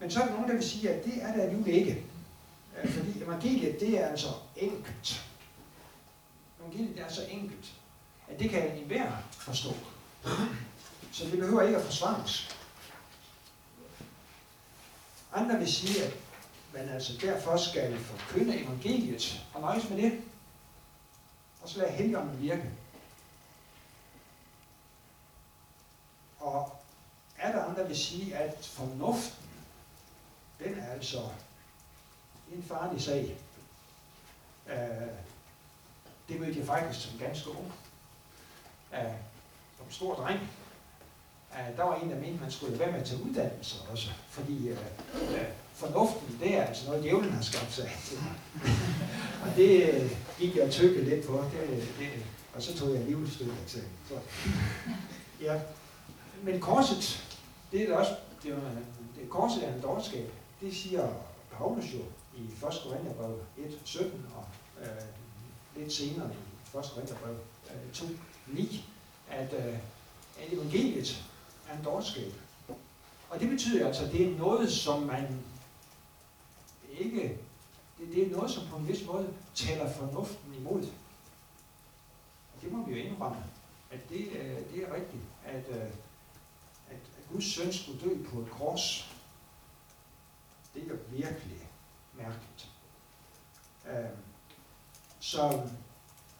Men 0.00 0.10
så 0.10 0.20
er 0.20 0.26
der 0.26 0.32
nogen, 0.32 0.48
der 0.48 0.54
vil 0.54 0.68
sige, 0.68 0.90
at 0.90 1.04
det 1.04 1.22
er 1.22 1.32
det 1.34 1.40
alligevel 1.40 1.74
ikke. 1.74 2.04
Uh, 2.84 2.90
fordi 2.90 3.22
evangeliet, 3.22 3.80
det 3.80 3.98
er 4.00 4.06
altså 4.06 4.28
enkelt. 4.56 5.24
Evangeliet 6.60 7.00
er 7.00 7.08
så 7.08 7.26
enkelt, 7.26 7.74
at 8.28 8.38
det 8.38 8.50
kan 8.50 8.76
enhver 8.76 9.12
forstå. 9.30 9.74
Så 11.12 11.24
det 11.24 11.38
behøver 11.38 11.62
ikke 11.62 11.76
at 11.76 11.84
forsvares. 11.84 12.56
Andre 15.32 15.58
vil 15.58 15.72
sige, 15.72 16.04
at 16.04 16.16
man 16.74 16.88
altså 16.88 17.18
derfor 17.20 17.56
skal 17.56 17.98
forkynde 17.98 18.60
evangeliet 18.60 19.46
og 19.54 19.60
nøjes 19.60 19.90
med 19.90 20.02
det. 20.02 20.22
Og 21.62 21.68
så 21.68 21.78
lade 21.78 21.90
helgenen 21.90 22.40
virke. 22.40 22.70
Og 26.38 26.76
er 27.38 27.52
der 27.52 27.64
andre, 27.64 27.82
der 27.82 27.88
vil 27.88 27.96
sige, 27.96 28.36
at 28.36 28.66
fornuften, 28.66 29.48
den 30.58 30.78
er 30.78 30.92
altså 30.92 31.28
en 32.52 32.62
farlig 32.62 33.02
sag. 33.02 33.36
Øh, 34.66 34.76
det 36.28 36.40
mødte 36.40 36.58
jeg 36.58 36.66
faktisk 36.66 37.08
som 37.08 37.18
ganske 37.18 37.50
ung. 37.50 37.72
Uh, 38.92 39.12
som 39.78 39.90
stor 39.90 40.14
dreng. 40.14 40.40
Uh, 41.50 41.76
der 41.76 41.82
var 41.82 41.94
en, 41.94 42.10
der 42.10 42.20
mente, 42.20 42.40
man 42.40 42.52
skulle 42.52 42.78
være 42.78 42.92
med 42.92 43.06
til 43.06 43.22
uddannelse 43.22 43.82
også. 43.90 44.10
Fordi 44.28 44.72
uh, 44.72 44.78
uh, 45.14 45.61
fornuften, 45.86 46.38
det 46.40 46.54
er 46.56 46.64
altså 46.64 46.86
noget, 46.86 47.02
djævlen 47.02 47.32
har 47.32 47.42
skabt 47.42 47.72
sig 47.72 47.90
og 49.42 49.56
det 49.56 49.94
øh, 49.94 50.10
gik 50.38 50.56
jeg 50.56 50.70
tykke 50.70 51.04
lidt 51.04 51.26
på. 51.26 51.32
Det, 51.32 51.88
det, 51.98 52.08
og 52.54 52.62
så 52.62 52.78
tog 52.78 52.94
jeg 52.94 53.04
livsstøtte 53.04 53.52
til. 53.66 53.82
Så, 54.08 54.14
ja. 55.40 55.60
Men 56.42 56.60
korset, 56.60 57.24
det 57.72 57.82
er 57.82 57.86
det 57.86 57.96
også, 57.96 58.12
det 58.42 58.52
er, 58.52 58.56
det 59.20 59.30
korset 59.30 59.68
er 59.68 59.74
en 59.74 59.80
dårskab. 59.80 60.32
Det 60.60 60.76
siger 60.76 61.08
Paulus 61.52 61.84
jo 61.84 62.00
i 62.36 62.42
1. 62.42 62.52
Korintherbrev 62.60 63.38
1, 63.58 63.78
17 63.84 64.26
og 64.36 64.44
øh, 64.82 64.88
lidt 65.76 65.92
senere 65.92 66.30
i 66.74 66.78
1. 66.78 66.84
Korintherbrev 66.94 67.36
øh, 67.70 67.92
2, 67.92 68.06
9, 68.46 68.84
at, 69.30 69.52
øh, 69.52 69.74
at 70.42 70.52
evangeliet 70.52 71.24
er 71.68 71.78
en 71.78 71.84
dårskab. 71.84 72.32
Og 73.30 73.40
det 73.40 73.48
betyder 73.50 73.86
altså, 73.86 74.04
at 74.04 74.12
det 74.12 74.26
er 74.26 74.38
noget, 74.38 74.72
som 74.72 75.02
man 75.02 75.38
ikke, 77.04 77.38
det, 77.98 78.08
det 78.14 78.26
er 78.26 78.30
noget, 78.30 78.50
som 78.50 78.66
på 78.66 78.76
en 78.76 78.88
vis 78.88 79.06
måde 79.06 79.34
taler 79.54 79.92
fornuften 79.92 80.54
imod. 80.54 80.82
Og 82.54 82.62
det 82.62 82.72
må 82.72 82.84
vi 82.84 82.92
jo 82.92 82.96
indrømme, 82.96 83.44
at 83.90 84.08
det, 84.08 84.28
øh, 84.32 84.56
det 84.72 84.82
er 84.82 84.94
rigtigt, 84.94 85.22
at, 85.44 85.64
øh, 85.70 85.90
at, 86.90 86.96
at 87.18 87.28
Guds 87.32 87.44
søn 87.44 87.72
skulle 87.72 88.00
dø 88.00 88.24
på 88.30 88.40
et 88.40 88.50
kors. 88.50 89.14
Det 90.74 90.82
er 90.82 90.96
virkelig 91.10 91.68
mærkeligt. 92.14 92.68
Øh, 93.88 94.18
så 95.20 95.68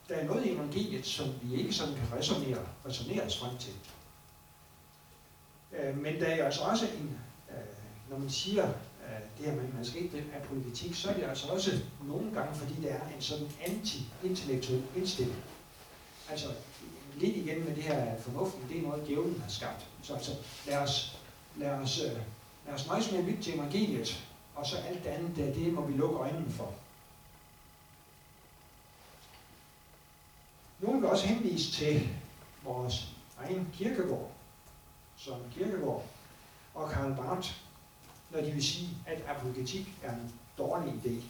der 0.09 0.15
er 0.15 0.25
noget 0.25 0.47
i 0.47 0.53
evangeliet, 0.53 1.07
som 1.07 1.27
vi 1.43 1.55
ikke 1.55 1.73
sådan 1.73 1.95
kan 1.95 2.19
resonere, 2.19 2.67
resonere 2.87 3.23
os 3.23 3.39
frem 3.39 3.59
til. 3.59 3.75
Øh, 5.73 5.99
men 5.99 6.21
der 6.21 6.27
er 6.27 6.45
altså 6.45 6.63
også 6.63 6.87
en, 6.87 7.21
øh, 7.51 7.57
når 8.11 8.19
man 8.19 8.31
siger 8.31 8.73
det 9.39 9.47
her, 9.47 9.57
man, 9.57 9.73
man 9.75 9.85
skal 9.85 10.03
ikke 10.03 10.25
af 10.33 10.43
politik, 10.43 10.95
så 10.95 11.11
er 11.11 11.15
det 11.15 11.23
altså 11.23 11.49
også 11.49 11.71
nogle 12.03 12.35
gange, 12.35 12.55
fordi 12.55 12.83
der 12.83 12.89
er 12.89 13.09
en 13.17 13.23
sådan 13.23 13.49
anti-intellektuel 13.67 14.83
indstilling. 14.97 15.43
Altså 16.31 16.47
lidt 17.17 17.37
igen 17.37 17.65
med 17.65 17.77
det 17.77 17.83
her, 17.83 18.21
fornuften, 18.21 18.69
det 18.69 18.79
er 18.79 18.83
noget, 18.83 19.07
djævlen 19.07 19.41
har 19.41 19.51
skabt. 19.51 19.87
Så 20.03 20.15
altså, 20.15 20.33
lad 20.67 20.79
os, 20.79 21.19
lad 21.57 21.71
os, 21.71 22.01
øh, 22.01 22.17
lad 22.67 22.75
os 22.75 22.87
nøjes 22.87 23.11
med 23.11 23.19
at 23.19 23.25
lytte 23.25 23.43
til 23.43 23.55
evangeliet, 23.55 24.29
og 24.55 24.67
så 24.67 24.77
alt 24.77 25.05
det 25.05 25.11
andet, 25.11 25.37
det, 25.37 25.55
det 25.55 25.73
må 25.73 25.87
vi 25.87 25.93
lukke 25.93 26.17
øjnene 26.17 26.51
for. 26.51 26.73
Nogle 30.81 31.01
vil 31.01 31.11
også 31.11 31.27
henvise 31.27 31.73
til 31.73 32.09
vores 32.65 33.09
egen 33.39 33.69
kirkegård, 33.75 34.31
som 35.17 35.35
kirkegård 35.55 36.05
og 36.75 36.91
Karl 36.91 37.17
Barth, 37.17 37.62
når 38.33 38.41
de 38.41 38.51
vil 38.51 38.65
sige, 38.65 38.89
at 39.07 39.23
apologetik 39.29 39.93
er 40.03 40.13
en 40.13 40.33
dårlig 40.59 40.93
idé. 40.93 41.25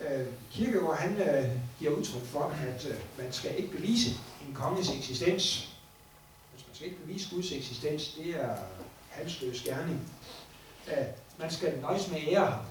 Øh, 0.00 0.26
Kirkegaard 0.50 0.98
han 0.98 1.16
øh, 1.16 1.50
giver 1.78 1.90
udtryk 1.90 2.22
for, 2.22 2.44
at 2.44 2.86
øh, 2.86 2.96
man 3.18 3.32
skal 3.32 3.56
ikke 3.56 3.70
bevise 3.70 4.10
en 4.48 4.54
konges 4.54 4.90
eksistens. 4.90 5.76
Altså, 6.52 6.66
man 6.66 6.74
skal 6.74 6.86
ikke 6.86 7.00
bevise 7.00 7.34
Guds 7.34 7.52
eksistens, 7.52 8.14
det 8.14 8.30
er 8.30 8.56
halsløs 9.08 9.62
gerning. 9.62 10.12
Øh, 10.88 11.04
man 11.38 11.50
skal 11.50 11.80
nøjes 11.80 12.10
med 12.10 12.18
ære 12.28 12.50
ham. 12.50 12.64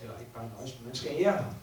Eller 0.00 0.18
ikke 0.18 0.32
bare 0.32 0.50
nøjes, 0.56 0.78
men 0.78 0.86
man 0.86 0.94
skal 0.94 1.10
ære 1.20 1.32
ham. 1.32 1.54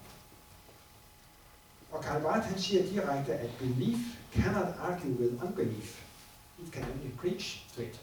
Og 1.92 2.04
Karl 2.04 2.22
Barth 2.22 2.46
han 2.46 2.60
siger 2.60 2.84
direkte, 2.84 3.34
at 3.34 3.50
belief 3.60 3.98
cannot 4.34 4.76
argue 4.80 5.12
with 5.12 5.44
unbelief. 5.44 6.04
It 6.60 6.74
can 6.74 6.84
only 6.84 7.12
preach 7.18 7.66
to 7.76 7.82
it. 7.82 7.94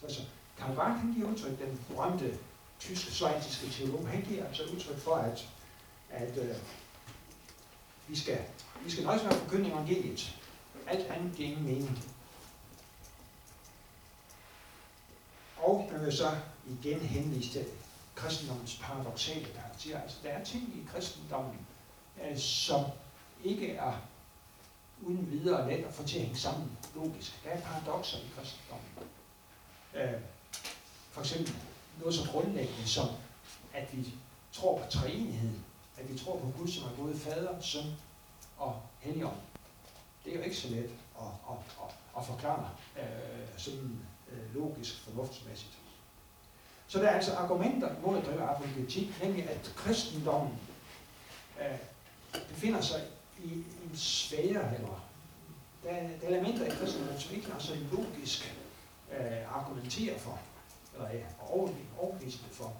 Så 0.00 0.06
altså, 0.06 0.20
Karl 0.58 0.76
Barth 0.76 0.98
han 0.98 1.12
giver 1.14 1.30
udtryk, 1.30 1.58
den 1.58 1.84
berømte 1.88 2.38
tyske 2.80 3.12
svejtiske 3.12 3.70
teolog, 3.70 4.08
han 4.08 4.22
giver 4.22 4.46
altså 4.46 4.62
udtryk 4.62 4.98
for, 4.98 5.14
at, 5.14 5.48
at 6.10 6.36
øh, 6.36 6.56
vi 8.08 8.16
skal, 8.16 8.38
vi 8.84 8.90
skal 8.90 9.04
nøjes 9.04 9.22
med 9.22 9.32
at 9.32 9.38
forkynde 9.38 9.68
evangeliet. 9.68 10.36
Alt 10.86 11.06
andet 11.06 11.36
giver 11.36 11.48
ingen 11.48 11.64
mening. 11.64 12.04
Og 15.56 15.88
man 15.92 16.04
vil 16.04 16.12
så 16.12 16.36
igen 16.68 17.00
henvise 17.00 17.52
til 17.52 17.66
kristendommens 18.14 18.78
paradoxale 18.82 19.46
karakter. 19.54 20.00
Altså, 20.00 20.16
der 20.22 20.30
er 20.30 20.44
ting 20.44 20.62
i 20.62 20.86
kristendommen, 20.92 21.66
øh, 22.24 22.38
som 22.38 22.84
ikke 23.44 23.72
er 23.72 23.92
uden 25.02 25.30
videre 25.30 25.70
let 25.70 25.84
at 25.84 25.94
få 25.94 26.02
til 26.02 26.16
at 26.16 26.22
hænge 26.22 26.38
sammen 26.38 26.78
logisk. 26.94 27.44
Der 27.44 27.50
er 27.50 27.60
paradoxer 27.60 28.18
i 28.18 28.30
kristendommen. 28.36 28.90
Øh, 29.94 30.20
for 31.18 31.24
eksempel 31.24 31.54
noget 31.98 32.14
så 32.14 32.30
grundlæggende 32.30 32.88
som, 32.88 33.08
at 33.74 33.88
vi 33.92 34.14
tror 34.52 34.78
på 34.78 34.90
treenighed. 34.90 35.58
At 35.98 36.12
vi 36.12 36.18
tror 36.18 36.38
på 36.38 36.52
Gud, 36.58 36.68
som 36.68 36.84
er 36.84 36.96
både 36.96 37.16
fader, 37.16 37.60
søn 37.60 37.84
og 38.58 38.82
helligånd. 38.98 39.36
Det 40.24 40.32
er 40.32 40.36
jo 40.36 40.42
ikke 40.42 40.56
så 40.56 40.68
let 40.68 40.90
at, 41.20 41.26
at, 41.50 41.56
at, 41.82 41.94
at 42.18 42.26
forklare 42.26 42.70
øh, 42.98 43.48
sådan 43.56 43.98
øh, 44.32 44.54
logisk, 44.54 45.00
fornuftsmæssigt. 45.00 45.72
Så 46.86 46.98
der 46.98 47.08
er 47.08 47.14
altså 47.14 47.34
argumenter 47.34 47.94
mod 48.06 48.18
at 48.18 48.26
drive 48.26 48.42
apologetik, 48.42 49.22
nemlig 49.22 49.50
at 49.50 49.72
kristendommen 49.76 50.58
øh, 51.60 51.78
befinder 52.48 52.80
sig 52.80 53.02
i 53.44 53.52
en 53.52 53.96
sfære, 53.96 54.74
eller 54.74 55.04
der 55.82 55.90
der 55.92 55.96
er 55.96 56.08
elementer 56.22 56.66
i 56.66 56.70
kristendommen, 56.70 57.20
som 57.20 57.34
ikke 57.34 57.50
er 57.50 57.58
så 57.58 57.76
logisk 57.92 58.54
øh, 59.12 59.56
argumentere 59.56 60.18
for, 60.18 60.38
og 60.98 61.04
er 61.04 61.24
overbevisende 61.98 62.50
for. 62.52 62.72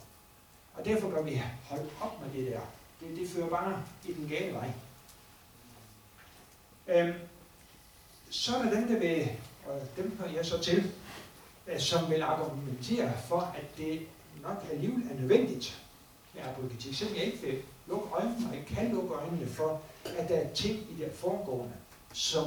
Og 0.74 0.84
derfor 0.84 1.10
bør 1.10 1.22
vi 1.22 1.42
holde 1.64 1.90
op 2.00 2.20
med 2.22 2.42
det 2.42 2.52
der. 2.52 2.60
Det, 3.00 3.16
det 3.16 3.28
fører 3.28 3.48
bare 3.48 3.82
i 4.04 4.12
den 4.12 4.28
gale 4.28 4.54
vej. 4.54 4.72
Øhm, 6.88 7.14
så 8.30 8.56
er 8.56 8.62
der 8.62 8.70
dem, 8.70 8.88
der 8.88 8.98
vil, 8.98 9.28
og 9.66 9.82
dem 9.96 10.18
hører 10.18 10.32
jeg 10.32 10.46
så 10.46 10.62
til, 10.62 10.92
øh, 11.66 11.80
som 11.80 12.10
vil 12.10 12.22
argumentere 12.22 13.12
for, 13.28 13.40
at 13.40 13.76
det 13.76 14.06
nok 14.42 14.64
alligevel 14.72 15.10
er 15.10 15.20
nødvendigt 15.20 15.82
med 16.34 16.42
apologetik, 16.42 16.94
selvom 16.94 17.16
jeg 17.16 17.24
ikke 17.24 17.46
vil 17.46 17.62
lukke 17.86 18.08
øjnene, 18.08 18.48
og 18.48 18.56
ikke 18.56 18.74
kan 18.74 18.92
lukke 18.92 19.14
øjnene 19.14 19.46
for, 19.46 19.82
at 20.04 20.28
der 20.28 20.36
er 20.36 20.54
ting 20.54 20.76
i 20.90 20.94
det 20.98 21.12
foregående, 21.14 21.74
som, 22.12 22.44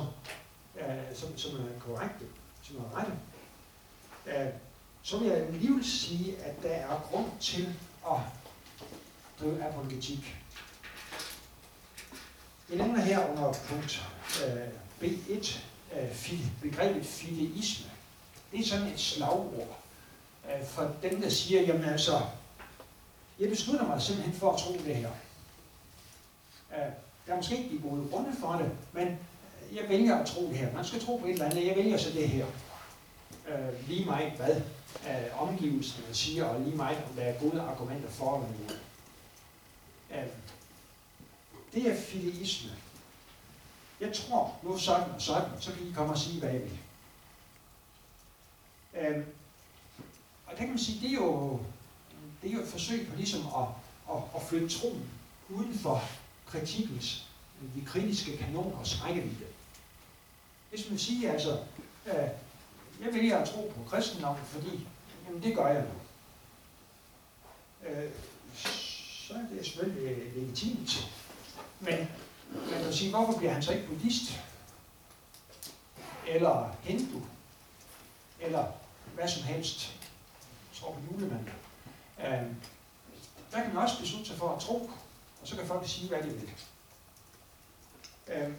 øh, 0.76 1.16
som, 1.16 1.38
som 1.38 1.52
er 1.56 1.80
korrekte, 1.80 2.26
som 2.64 2.78
er 2.78 2.98
rette. 2.98 3.14
Øh, 4.26 4.54
så 5.04 5.18
vil 5.18 5.28
jeg 5.28 5.38
alligevel 5.38 5.86
sige, 5.86 6.38
at 6.38 6.64
der 6.64 6.70
er 6.70 7.08
grund 7.12 7.30
til 7.40 7.74
at 8.12 8.18
drive 9.40 9.64
apologetik. 9.64 10.36
Jeg 12.70 12.78
nævner 12.78 13.02
her 13.02 13.30
under 13.30 13.54
punkt 13.70 14.08
øh, 14.46 14.68
B1 15.02 15.60
øh, 15.96 16.40
begrebet 16.62 17.06
fideisme. 17.06 17.92
Det 18.52 18.60
er 18.60 18.66
sådan 18.66 18.88
et 18.88 19.00
slagord 19.00 19.80
øh, 20.46 20.66
for 20.66 20.92
dem, 21.04 21.22
der 21.22 21.30
siger, 21.30 21.62
jamen 21.62 21.84
altså, 21.86 22.22
jeg 23.40 23.50
beslutter 23.50 23.88
mig 23.88 24.02
simpelthen 24.02 24.36
for 24.36 24.52
at 24.52 24.60
tro 24.60 24.74
det 24.74 24.96
her. 24.96 25.10
Øh, 26.72 26.92
der 27.28 27.34
er 27.34 27.36
måske 27.36 27.58
ikke 27.58 27.76
de 27.76 27.82
gode 27.82 28.08
grunde 28.12 28.36
for 28.40 28.52
det, 28.52 28.72
men 28.94 29.20
jeg 29.76 29.90
vælger 29.90 30.18
at 30.18 30.28
tro 30.28 30.42
det 30.42 30.58
her. 30.58 30.74
Man 30.74 30.86
skal 30.86 31.02
tro 31.02 31.18
på 31.18 31.26
et 31.26 31.32
eller 31.32 31.46
andet, 31.46 31.68
jeg 31.68 31.76
vælger 31.76 31.98
så 31.98 32.10
det 32.10 32.30
her. 32.30 32.46
Øh, 33.48 33.90
lige 33.90 34.06
meget 34.06 34.32
hvad 34.32 34.62
øh, 35.08 35.42
omgivelserne 35.42 36.14
siger, 36.14 36.46
og 36.46 36.62
lige 36.62 36.76
meget 36.76 36.98
om 36.98 37.16
der 37.16 37.24
er 37.24 37.40
gode 37.40 37.62
argumenter 37.62 38.10
for 38.10 38.36
eller 38.36 38.48
imod. 38.48 38.78
Øh, 40.12 40.28
det 41.74 41.92
er 41.92 42.02
fideisme. 42.02 42.72
Jeg 44.00 44.14
tror 44.14 44.56
nu 44.64 44.78
sådan 44.78 45.12
og 45.12 45.22
sådan, 45.22 45.62
så 45.62 45.72
kan 45.72 45.88
I 45.88 45.92
komme 45.96 46.14
og 46.14 46.20
sige, 46.20 46.40
hvad 46.40 46.50
jeg 46.52 46.62
vil. 46.62 46.80
Øh, 48.96 49.26
og 50.46 50.52
der 50.52 50.58
kan 50.58 50.70
man 50.70 50.80
sige, 50.80 51.02
det 51.02 51.10
er 51.10 51.14
jo, 51.14 51.60
det 52.42 52.50
er 52.50 52.54
jo 52.54 52.62
et 52.62 52.68
forsøg 52.68 53.08
på 53.10 53.16
ligesom 53.16 53.42
at, 53.42 53.68
at, 54.16 54.22
at 54.36 54.42
flytte 54.42 54.70
troen 54.70 55.10
uden 55.50 55.80
for 55.80 56.04
kritikkens, 56.46 57.28
de 57.76 57.86
kritiske 57.86 58.38
kanoners 58.38 59.04
rækkevidde. 59.04 59.46
Hvis 60.70 60.90
man 60.90 61.00
siger 61.00 61.32
altså, 61.32 61.60
øh, 62.06 62.30
jeg 63.02 63.14
vælger 63.14 63.38
at 63.38 63.50
tro 63.50 63.74
på 63.76 63.90
kristendommen, 63.90 64.46
fordi 64.46 64.88
jamen, 65.28 65.44
det 65.44 65.56
gør 65.56 65.68
jeg 65.68 65.84
nu. 65.84 66.02
Øh, 67.90 68.12
så 68.54 69.34
er 69.34 69.56
det 69.56 69.66
selvfølgelig 69.66 70.34
legitimt. 70.36 71.12
Men 71.80 72.12
man 72.72 72.84
kan 72.84 72.94
sige, 72.94 73.10
hvorfor 73.10 73.38
bliver 73.38 73.54
han 73.54 73.64
så 73.64 73.74
ikke 73.74 73.88
buddhist? 73.88 74.42
Eller 76.28 76.76
hindu? 76.84 77.22
Eller 78.40 78.72
hvad 79.16 79.28
som 79.28 79.44
helst. 79.44 79.92
Jeg 80.72 80.80
tror 80.80 80.94
på 80.94 81.00
julemanden. 81.12 81.50
Øh, 82.20 82.44
der 83.52 83.64
kan 83.64 83.74
man 83.74 83.84
også 83.84 84.00
beslutte 84.00 84.28
sig 84.28 84.38
for 84.38 84.56
at 84.56 84.62
tro, 84.62 84.92
og 85.42 85.48
så 85.48 85.56
kan 85.56 85.68
folk 85.68 85.88
sige, 85.88 86.08
hvad 86.08 86.24
de 86.24 86.30
vil. 86.30 86.50
Øh, 88.28 88.52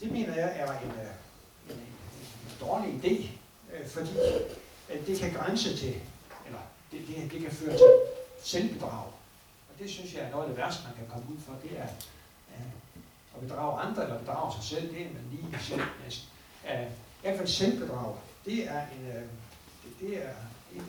det 0.00 0.12
mener 0.12 0.34
jeg 0.34 0.58
er 0.58 0.80
en, 0.80 0.90
øh, 0.90 1.21
dårlig 2.66 2.90
idé, 3.04 3.28
øh, 3.72 3.86
fordi 3.88 4.10
at 4.88 5.06
det 5.06 5.18
kan 5.18 5.32
grænse 5.32 5.76
til, 5.76 5.94
eller 6.46 6.58
det, 6.92 7.00
det, 7.08 7.32
det 7.32 7.40
kan 7.40 7.50
føre 7.52 7.72
til 7.72 7.92
selvbedrag. 8.42 9.06
Og 9.68 9.78
det 9.78 9.90
synes 9.90 10.14
jeg 10.14 10.22
er 10.22 10.30
noget 10.30 10.44
af 10.44 10.48
det 10.48 10.58
værste, 10.58 10.82
man 10.84 10.96
kan 10.96 11.06
komme 11.12 11.26
ud 11.34 11.40
for, 11.46 11.52
det 11.62 11.78
er 11.78 11.86
øh, 12.54 12.66
at 13.34 13.40
bedrage 13.40 13.80
andre, 13.80 14.02
eller 14.02 14.18
bedrage 14.18 14.52
sig 14.54 14.64
selv, 14.64 14.94
det 14.94 15.02
er 15.02 15.10
man 15.12 15.22
lige 15.30 15.58
selv 15.60 15.82
næsten. 16.04 16.28
I 16.64 17.22
hvert 17.22 17.36
fald 17.36 17.48
selvbedrag, 17.48 18.16
det 18.44 18.68
er 18.68 18.80
en, 18.80 19.06
øh, 19.06 19.22
det, 19.82 20.00
det 20.00 20.24
er 20.24 20.34
en 20.74 20.82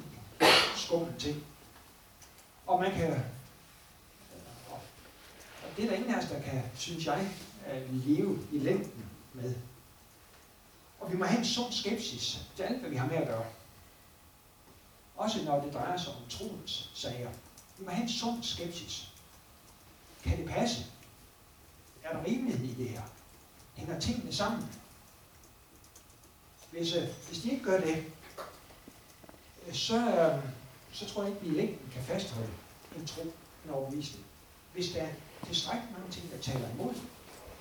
skummel 0.76 1.14
ting. 1.20 1.44
Og 2.68 2.80
man 2.80 2.92
kan, 2.92 3.24
og 5.64 5.78
det 5.78 5.86
er 5.86 5.90
der 5.90 5.96
ingen 5.96 6.14
af 6.16 6.20
os, 6.20 6.30
der 6.30 6.42
kan, 6.42 6.64
synes 6.76 7.06
jeg, 7.06 7.30
leve 7.90 8.40
i 8.52 8.60
længden 8.60 9.06
med. 9.34 9.56
Og 11.04 11.12
vi 11.12 11.18
må 11.18 11.26
have 11.26 11.40
en 11.40 11.46
sund 11.46 11.72
skepsis 11.72 12.40
til 12.56 12.64
alt, 12.64 12.80
hvad 12.80 12.90
vi 12.90 12.96
har 12.96 13.08
med 13.08 13.16
at 13.16 13.28
gøre. 13.28 13.46
Også 15.16 15.44
når 15.44 15.62
det 15.62 15.74
drejer 15.74 15.98
sig 15.98 16.14
om 16.14 16.30
troens 16.30 16.92
sager. 16.94 17.30
Vi 17.78 17.86
må 17.86 17.92
have 17.92 18.04
en 18.04 18.10
sund 18.10 18.44
skepsis. 18.44 19.08
Kan 20.24 20.38
det 20.38 20.50
passe? 20.50 20.86
Er 22.04 22.18
der 22.18 22.26
rimelighed 22.26 22.66
i 22.66 22.74
det 22.74 22.90
her? 22.90 23.02
Hænger 23.76 24.00
tingene 24.00 24.34
sammen? 24.34 24.70
Hvis, 26.72 26.96
øh, 26.96 27.08
hvis 27.28 27.42
de 27.42 27.52
ikke 27.52 27.64
gør 27.64 27.80
det, 27.80 28.06
øh, 29.68 29.74
så, 29.74 29.98
øh, 29.98 30.44
så 30.92 31.10
tror 31.10 31.24
jeg 31.24 31.32
ikke, 31.32 31.46
vi 31.46 31.48
i 31.48 31.58
længden 31.60 31.92
kan 31.94 32.04
fastholde 32.04 32.50
en 32.98 33.08
tro, 33.08 33.22
en 33.66 33.72
overbevisning. 33.72 34.26
Hvis 34.74 34.92
der 34.92 35.02
er 35.02 35.10
tilstrækkeligt 35.46 35.98
mange 35.98 36.12
ting, 36.12 36.32
der 36.32 36.38
taler 36.38 36.70
imod, 36.70 36.94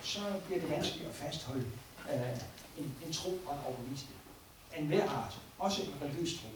så 0.03 0.21
bliver 0.47 0.61
det 0.61 0.71
vanskeligt 0.71 1.09
at 1.09 1.15
fastholde 1.15 1.67
øh, 2.11 2.39
en, 2.79 2.95
en 3.07 3.13
tro 3.13 3.31
og 3.47 3.55
en 3.55 3.61
overbevisning. 3.67 4.17
En 4.79 4.87
hver 4.87 5.11
art, 5.11 5.41
også 5.59 5.83
en 5.83 5.95
religiøs 6.03 6.35
tro. 6.35 6.49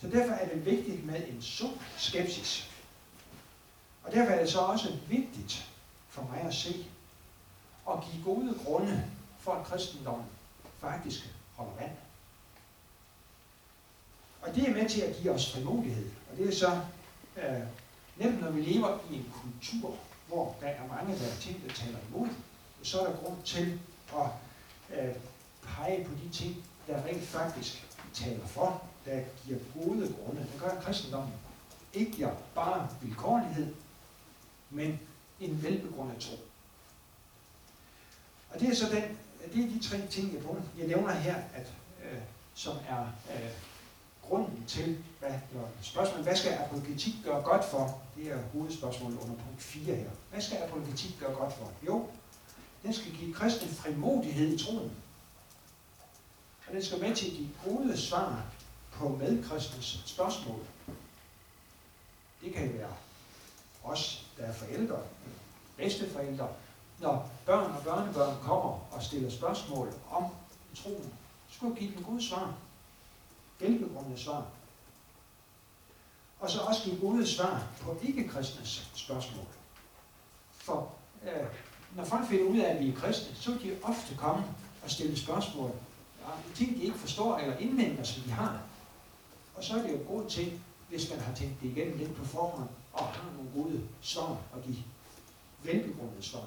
Så 0.00 0.08
derfor 0.08 0.32
er 0.32 0.48
det 0.48 0.66
vigtigt 0.66 1.06
med 1.06 1.28
en 1.28 1.42
sund 1.42 1.78
skepsis. 1.96 2.70
Og 4.04 4.12
derfor 4.12 4.32
er 4.32 4.40
det 4.40 4.52
så 4.52 4.58
også 4.58 4.96
vigtigt 5.08 5.68
for 6.08 6.22
mig 6.22 6.40
at 6.40 6.54
se 6.54 6.86
og 7.84 8.04
give 8.04 8.24
gode 8.24 8.58
grunde 8.64 9.10
for, 9.38 9.52
at 9.52 9.66
kristendommen 9.66 10.26
faktisk 10.80 11.34
holder 11.56 11.72
vand. 11.80 11.92
Og 14.42 14.54
det 14.54 14.68
er 14.68 14.72
med 14.74 14.88
til 14.88 15.00
at 15.00 15.16
give 15.16 15.32
os 15.32 15.52
frimodighed. 15.52 16.10
Og 16.30 16.36
det 16.36 16.48
er 16.48 16.52
så 16.52 16.80
øh, 17.36 17.62
nemt, 18.16 18.40
når 18.40 18.50
vi 18.50 18.60
lever 18.60 18.98
i 19.10 19.14
en 19.14 19.32
kultur, 19.42 19.96
hvor 20.26 20.56
der 20.60 20.66
er 20.66 20.86
mange, 20.88 21.18
der 21.18 21.26
er 21.26 21.36
ting, 21.40 21.62
der 21.66 21.74
taler 21.74 21.98
imod, 22.08 22.28
så 22.82 23.00
er 23.00 23.10
der 23.10 23.16
grund 23.16 23.42
til 23.44 23.80
og 24.12 24.30
øh, 24.94 25.14
pege 25.62 26.04
på 26.04 26.10
de 26.24 26.28
ting, 26.32 26.64
der 26.86 27.04
rent 27.04 27.22
faktisk 27.22 27.86
taler 28.14 28.46
for, 28.46 28.82
der 29.04 29.20
giver 29.46 29.58
gode 29.74 30.14
grunde. 30.14 30.46
der 30.52 30.68
gør 30.68 30.80
kristendommen 30.80 31.32
ikke 31.92 32.12
giver 32.12 32.34
bare 32.54 32.88
vilkårlighed, 33.02 33.74
men 34.70 35.00
en 35.40 35.62
velbegrundet 35.62 36.18
tro. 36.18 36.36
Og 38.50 38.60
det 38.60 38.68
er 38.68 38.74
så 38.74 38.86
den, 38.86 39.18
det 39.54 39.64
er 39.64 39.68
de 39.68 39.88
tre 39.88 40.06
ting, 40.06 40.34
jeg, 40.34 40.42
jeg 40.78 40.86
nævner 40.86 41.12
her, 41.12 41.34
at, 41.54 41.72
øh, 42.04 42.18
som 42.54 42.76
er 42.88 43.00
øh, 43.34 43.50
grunden 44.22 44.64
til, 44.66 45.04
hvad, 45.18 45.30
spørgsmålet, 45.82 46.24
hvad 46.26 46.36
skal 46.36 46.52
apologetik 46.52 47.14
gøre 47.24 47.42
godt 47.42 47.64
for? 47.64 48.00
Det 48.16 48.32
er 48.32 48.38
hovedspørgsmålet 48.52 49.16
under 49.16 49.34
punkt 49.34 49.62
4 49.62 49.94
her. 49.94 50.10
Hvad 50.30 50.40
skal 50.40 50.58
apologetik 50.62 51.16
gøre 51.20 51.34
godt 51.34 51.52
for? 51.52 51.72
Jo, 51.86 52.08
den 52.88 52.94
skal 52.94 53.12
give 53.12 53.34
kristen 53.34 53.68
frimodighed 53.68 54.54
i 54.54 54.64
troen. 54.64 54.92
Og 56.66 56.72
den 56.72 56.84
skal 56.84 57.00
med 57.00 57.16
til 57.16 57.26
at 57.26 57.32
give 57.32 57.48
gode 57.64 57.98
svar 57.98 58.44
på 58.92 59.08
medkristens 59.08 60.02
spørgsmål. 60.06 60.60
Det 62.40 62.54
kan 62.54 62.78
være 62.78 62.92
os, 63.84 64.26
der 64.36 64.44
er 64.44 64.52
forældre, 64.52 64.98
bedsteforældre, 65.76 66.48
når 66.98 67.30
børn 67.46 67.72
og 67.72 67.82
børnebørn 67.82 68.36
kommer 68.42 68.94
og 68.94 69.02
stiller 69.02 69.30
spørgsmål 69.30 69.94
om 70.10 70.24
troen, 70.74 71.12
skulle 71.50 71.76
give 71.76 71.94
dem 71.94 72.04
gode 72.04 72.28
svar. 72.28 72.54
Velbegrundede 73.58 74.18
svar. 74.18 74.46
Og 76.40 76.50
så 76.50 76.60
også 76.60 76.84
give 76.84 77.00
gode 77.00 77.26
svar 77.26 77.66
på 77.80 77.98
ikke-kristnes 78.02 78.90
spørgsmål. 78.94 79.46
For 80.50 80.92
øh, 81.22 81.46
når 81.96 82.04
folk 82.04 82.28
finder 82.28 82.44
ud 82.44 82.58
af, 82.58 82.74
at 82.74 82.80
vi 82.80 82.88
er 82.88 82.94
kristne, 82.94 83.36
så 83.36 83.50
vil 83.50 83.62
de 83.62 83.76
ofte 83.82 84.14
komme 84.16 84.44
og 84.84 84.90
stille 84.90 85.16
spørgsmål. 85.16 85.70
Ja, 86.20 86.54
ting, 86.54 86.76
de 86.76 86.82
ikke 86.82 86.98
forstår 86.98 87.38
eller 87.38 87.56
indvender, 87.56 88.02
som 88.02 88.22
de 88.22 88.30
har. 88.30 88.62
Og 89.54 89.64
så 89.64 89.78
er 89.78 89.82
det 89.82 89.92
jo 89.92 89.98
god 90.08 90.30
til, 90.30 90.60
hvis 90.88 91.10
man 91.10 91.20
har 91.20 91.34
tænkt 91.34 91.60
det 91.60 91.68
igennem 91.68 91.98
lidt 91.98 92.16
på 92.16 92.24
forhånd, 92.24 92.68
og 92.92 93.04
har 93.06 93.32
nogle 93.36 93.50
gode 93.54 93.80
svar 94.00 94.38
og 94.52 94.62
give 94.66 94.76
velbegrundede 95.62 96.22
svar. 96.22 96.46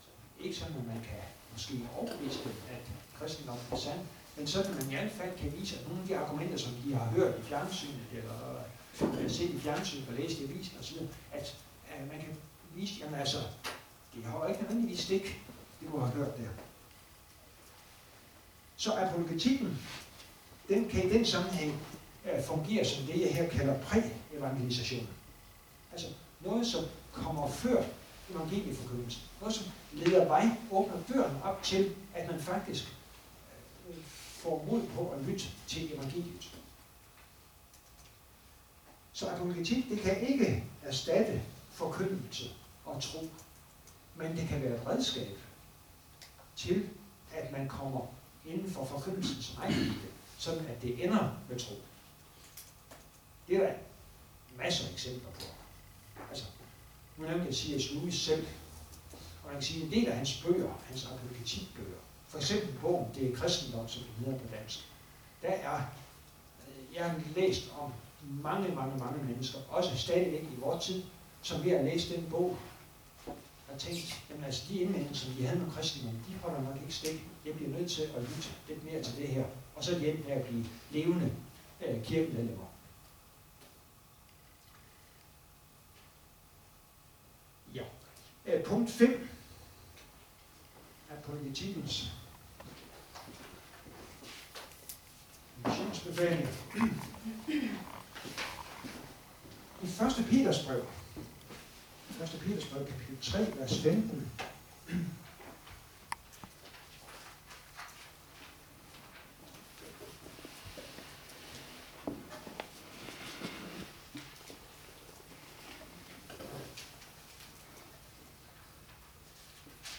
Så 0.00 0.08
ikke 0.44 0.56
sådan, 0.56 0.76
at 0.76 0.86
man 0.86 0.96
kan 0.96 1.22
måske 1.52 1.74
overbevise 1.98 2.38
dem, 2.44 2.52
at 2.70 2.82
kristendom 3.18 3.58
er 3.72 3.76
sand, 3.76 4.00
men 4.36 4.46
sådan, 4.46 4.70
at 4.70 4.76
man 4.76 4.90
i 4.90 4.94
hvert 4.94 5.12
fald 5.12 5.38
kan 5.38 5.52
vise, 5.58 5.78
at 5.78 5.88
nogle 5.88 6.02
af 6.02 6.08
de 6.08 6.18
argumenter, 6.18 6.56
som 6.56 6.72
de 6.72 6.94
har 6.94 7.04
hørt 7.04 7.38
i 7.38 7.42
fjernsynet, 7.42 8.06
eller 8.12 9.28
set 9.28 9.50
i 9.50 9.60
fjernsynet 9.60 10.08
og 10.08 10.14
læst 10.14 10.40
i 10.40 10.44
avisen 10.44 10.78
osv., 10.80 10.96
at, 11.32 11.56
at 11.90 12.00
man 12.12 12.20
kan 12.20 12.36
vise, 12.74 12.94
jamen 13.00 13.20
altså, 13.20 13.38
det 14.14 14.24
har 14.24 14.38
jo 14.38 14.46
ikke 14.46 14.62
nødvendigvis 14.62 15.00
stik, 15.00 15.22
det 15.80 15.88
du 15.92 15.98
har 15.98 16.06
hørt 16.06 16.36
der. 16.36 16.48
Så 18.76 18.92
apologetikken, 18.92 19.78
den 20.68 20.88
kan 20.88 21.06
i 21.06 21.12
den 21.12 21.26
sammenhæng 21.26 21.80
øh, 22.24 22.44
fungere 22.44 22.84
som 22.84 23.06
det, 23.06 23.20
jeg 23.20 23.34
her 23.34 23.48
kalder 23.48 23.80
præ-evangelisation. 23.80 25.08
Altså 25.92 26.08
noget, 26.40 26.66
som 26.66 26.84
kommer 27.12 27.48
før 27.48 27.84
evangelieforkyndelsen. 28.30 29.22
Noget, 29.40 29.54
som 29.54 29.66
leder 29.92 30.24
vej, 30.24 30.48
åbner 30.70 30.96
døren 31.08 31.36
op 31.42 31.62
til, 31.62 31.94
at 32.14 32.30
man 32.30 32.40
faktisk 32.40 32.94
øh, 33.88 33.96
får 34.42 34.66
mod 34.70 34.82
på 34.94 35.10
at 35.10 35.24
lytte 35.24 35.44
til 35.66 35.94
evangeliet. 35.94 36.50
Så 39.12 39.28
apologetik, 39.28 39.88
det 39.88 40.00
kan 40.00 40.20
ikke 40.20 40.64
erstatte 40.82 41.42
forkyndelse 41.70 42.50
og 42.84 43.02
tro, 43.02 43.28
men 44.16 44.36
det 44.36 44.48
kan 44.48 44.62
være 44.62 44.74
et 44.74 44.86
redskab 44.86 45.38
til, 46.56 46.88
at 47.32 47.52
man 47.52 47.68
kommer 47.68 48.06
inden 48.46 48.70
for 48.70 48.84
forkyndelsens 48.84 49.58
rækkevidde, 49.58 50.08
sådan 50.38 50.66
at 50.66 50.82
det 50.82 51.04
ender 51.04 51.38
med 51.48 51.58
tro. 51.58 51.74
Det 53.48 53.56
er 53.56 53.60
der 53.66 53.72
masser 54.58 54.88
af 54.88 54.92
eksempler 54.92 55.30
på. 55.30 55.42
Altså, 56.30 56.44
nu 57.16 57.26
nævnte 57.26 57.46
jeg 57.46 57.54
C.S. 57.54 57.92
Lewis 57.92 58.14
selv, 58.14 58.46
og 59.12 59.46
man 59.46 59.54
kan 59.54 59.62
sige, 59.62 59.82
at 59.82 59.86
en 59.86 59.92
del 59.92 60.08
af 60.08 60.16
hans 60.16 60.42
bøger, 60.42 60.72
hans 60.84 61.06
apologetikbøger, 61.06 61.98
for 62.28 62.38
eksempel 62.38 62.78
bogen 62.80 63.06
Det 63.14 63.32
er 63.32 63.36
kristendom, 63.36 63.88
som 63.88 64.02
det 64.02 64.26
hedder 64.26 64.38
på 64.38 64.46
dansk, 64.54 64.88
der 65.42 65.48
er, 65.48 65.80
jeg 66.94 67.10
har 67.10 67.20
læst 67.36 67.72
om 67.80 67.92
mange, 68.42 68.74
mange, 68.74 68.98
mange 68.98 69.24
mennesker, 69.24 69.58
også 69.68 69.98
stadigvæk 69.98 70.42
i 70.42 70.60
vores 70.60 70.84
tid, 70.84 71.02
som 71.42 71.64
ved 71.64 71.72
at 71.72 71.84
læse 71.84 72.16
den 72.16 72.26
bog, 72.30 72.56
har 73.74 73.78
tænkt, 73.78 74.24
jamen 74.30 74.44
altså 74.44 74.62
de 74.68 74.78
indvendelser, 74.78 75.26
som 75.26 75.44
havde 75.44 75.58
med 75.58 75.70
kristendommen, 75.70 76.24
de 76.28 76.34
holder 76.34 76.62
nok 76.62 76.76
ikke 76.82 76.94
stik. 76.94 77.24
Jeg 77.46 77.54
bliver 77.54 77.70
nødt 77.70 77.90
til 77.90 78.02
at 78.02 78.22
lytte 78.22 78.48
lidt 78.68 78.84
mere 78.84 79.02
til 79.02 79.16
det 79.16 79.28
her. 79.28 79.44
Og 79.76 79.84
så 79.84 79.98
hjem 79.98 80.24
med 80.26 80.32
at 80.32 80.44
blive 80.44 80.66
levende 80.90 81.32
øh, 81.86 82.04
kirkemedlemmer. 82.04 82.66
Ja. 87.74 87.82
Øh, 88.46 88.64
punkt 88.64 88.90
5 88.90 89.28
er 91.10 91.20
politikens 91.20 92.12
missionsbefaling. 95.66 96.48
I 99.82 99.86
1. 99.86 100.26
Peters 100.30 100.64
brev, 100.66 100.84
1. 102.20 102.40
Peters 102.40 102.64
brev, 102.66 102.86
kapitel 102.86 103.32
3, 103.32 103.38
vers 103.58 103.80
15. 103.82 104.30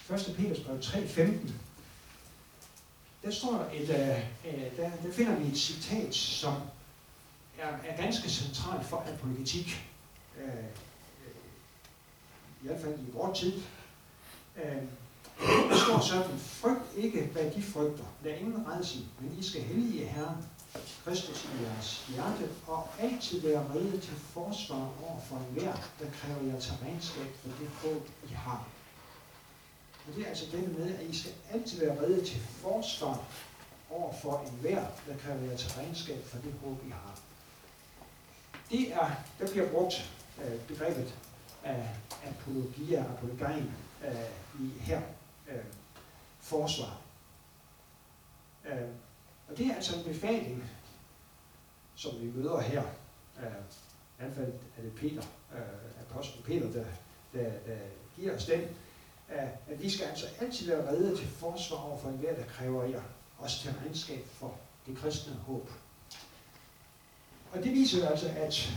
Første 0.08 0.34
Peters 0.34 0.60
brev 0.60 0.80
3.15. 0.80 1.51
Der 3.23 3.32
står 3.32 3.51
der 3.51 3.69
et, 3.71 3.89
uh, 3.89 4.78
der, 4.78 4.91
der 5.04 5.13
finder 5.13 5.36
vi 5.36 5.47
et 5.47 5.58
citat, 5.58 6.15
som 6.15 6.54
er, 7.60 7.67
er 7.84 7.97
ganske 8.01 8.30
centralt 8.30 8.86
for 8.86 9.06
apologetik. 9.13 9.95
I 12.65 12.67
hvert 12.67 12.82
fald 12.82 12.99
i 12.99 13.12
vores 13.13 13.39
tid. 13.39 13.54
Øh, 14.63 14.84
der 15.69 15.78
står 15.86 15.99
sådan, 15.99 16.39
frygt 16.39 16.97
ikke, 16.97 17.30
hvad 17.34 17.51
de 17.51 17.63
frygter. 17.63 18.04
Lad 18.23 18.38
ingen 18.38 18.67
redsel, 18.67 19.06
men 19.19 19.38
I 19.39 19.43
skal 19.43 19.62
hellige 19.62 20.06
Herren, 20.06 20.45
Kristus 21.04 21.43
i 21.43 21.63
jeres 21.63 22.08
hjerte, 22.08 22.49
og 22.67 22.88
altid 22.99 23.41
være 23.41 23.69
rede 23.75 23.99
til 23.99 24.15
forsvar 24.15 24.89
over 25.04 25.19
for 25.30 25.36
enhver, 25.38 25.73
der 25.99 26.06
kræver 26.12 26.54
jer 26.54 26.60
til 26.60 26.73
regnskab 26.84 27.28
for 27.41 27.49
det 27.60 27.69
håb, 27.69 28.08
I 28.30 28.34
har. 28.34 28.67
Og 30.08 30.15
det 30.15 30.23
er 30.23 30.30
altså 30.30 30.45
det 30.51 30.78
med, 30.78 30.95
at 30.95 31.06
I 31.06 31.19
skal 31.19 31.32
altid 31.54 31.80
være 31.80 32.01
rede 32.01 32.25
til 32.25 32.39
forsvar 32.39 33.23
over 33.89 34.13
for 34.13 34.45
enhver, 34.51 34.86
der 35.08 35.17
kræver 35.17 35.41
jer 35.51 35.58
til 35.58 35.71
regnskab 35.71 36.25
for 36.25 36.38
det 36.38 36.54
håb, 36.63 36.78
I 36.88 36.89
har. 36.89 37.19
det 38.71 38.93
er, 38.93 39.12
der 39.39 39.51
bliver 39.51 39.69
brugt 39.69 40.12
øh, 40.43 40.60
begrebet 40.60 41.13
af 41.65 41.89
apologia, 42.28 43.06
apologein 43.17 43.71
øh, 44.06 44.62
i 44.62 44.80
her 44.80 45.01
øh, 45.49 45.63
forsvar. 46.39 47.01
Øh, 48.65 48.88
og 49.47 49.58
det 49.58 49.67
er 49.67 49.75
altså 49.75 49.97
en 49.97 50.04
befaling, 50.04 50.63
som 51.95 52.12
vi 52.21 52.32
møder 52.36 52.62
her. 52.62 52.84
Øh, 53.39 53.45
I 53.45 54.17
hvert 54.17 54.34
fald 54.34 54.54
er 54.78 54.82
det 54.82 54.95
Peter, 54.95 55.23
øh, 55.56 56.01
apostlen 56.10 56.43
Peter, 56.43 56.71
der, 56.71 56.86
der, 57.34 57.49
der 57.67 57.78
giver 58.15 58.36
os 58.36 58.45
den, 58.45 58.62
øh, 59.32 59.49
at 59.67 59.82
vi 59.82 59.89
skal 59.89 60.06
altså 60.06 60.25
altid 60.41 60.67
være 60.67 60.89
redde 60.89 61.17
til 61.17 61.28
forsvar 61.28 61.78
over 61.78 61.99
for 61.99 62.10
enhver, 62.10 62.36
der 62.36 62.45
kræver 62.45 62.84
jer, 62.84 63.01
også 63.38 63.62
til 63.62 63.73
regnskab 63.82 64.25
for 64.28 64.58
det 64.86 64.97
kristne 64.97 65.34
håb. 65.34 65.69
Og 67.51 67.63
det 67.63 67.71
viser 67.71 68.10
altså, 68.10 68.30
at 68.36 68.73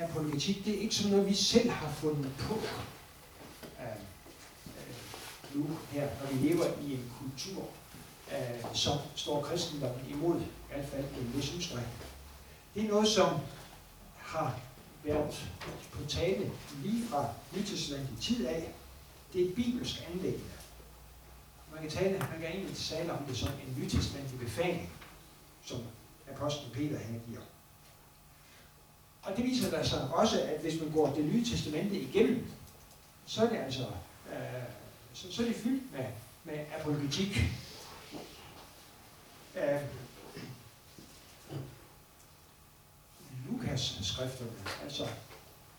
apologetik, 0.00 0.64
det 0.64 0.74
er 0.74 0.80
ikke 0.80 0.94
sådan 0.94 1.10
noget, 1.10 1.28
vi 1.28 1.34
selv 1.34 1.70
har 1.70 1.92
fundet 1.92 2.32
på 2.38 2.54
uh, 2.54 4.00
nu 5.54 5.66
her, 5.90 6.08
når 6.20 6.32
vi 6.32 6.48
lever 6.48 6.64
i 6.82 6.92
en 6.92 7.12
kultur, 7.20 7.62
uh, 8.26 8.74
som 8.74 8.98
står 9.14 9.42
kristendommen 9.42 10.10
imod, 10.10 10.40
i 10.40 10.72
hvert 10.72 10.88
fald 10.88 11.04
en 11.04 11.32
vis 11.34 11.54
udstrækning. 11.54 11.92
Det 12.74 12.84
er 12.84 12.88
noget, 12.88 13.08
som 13.08 13.38
har 14.16 14.58
været 15.04 15.48
på 15.92 16.04
tale 16.08 16.50
lige 16.82 17.08
fra 17.08 17.28
Nytestamentet 17.56 18.18
tid 18.20 18.46
af. 18.46 18.72
Det 19.32 19.42
er 19.42 19.48
et 19.48 19.54
bibelsk 19.54 20.02
anlæggende. 20.12 20.44
Man 21.72 21.82
kan, 21.82 21.90
tale, 21.90 22.18
man 22.18 22.40
kan 22.40 22.50
egentlig 22.50 22.76
tale 22.76 23.12
om 23.12 23.24
det 23.24 23.36
som 23.36 23.48
en 23.48 23.82
nytestamentlig 23.82 24.40
befaling, 24.40 24.92
som 25.64 25.78
apostlen 26.30 26.72
Peter 26.72 26.98
han 26.98 27.22
giver. 27.28 27.40
Og 29.30 29.36
det 29.36 29.44
viser 29.44 29.70
der 29.70 29.82
sig 29.82 30.08
også, 30.12 30.42
at 30.42 30.60
hvis 30.60 30.80
man 30.80 30.90
går 30.90 31.14
det 31.14 31.24
nye 31.24 31.44
testamente 31.44 32.00
igennem, 32.00 32.46
så 33.26 33.42
er 33.44 33.48
det 33.48 33.56
altså 33.56 33.82
øh, 34.32 34.62
så, 35.12 35.32
så 35.32 35.42
er 35.42 35.46
det 35.46 35.56
fyldt 35.56 35.92
med, 35.92 36.04
med 36.44 36.64
apologetik. 36.80 37.38
Øh, 39.56 39.80
Lukas 43.50 43.98
skrifterne, 44.02 44.50
altså 44.82 45.06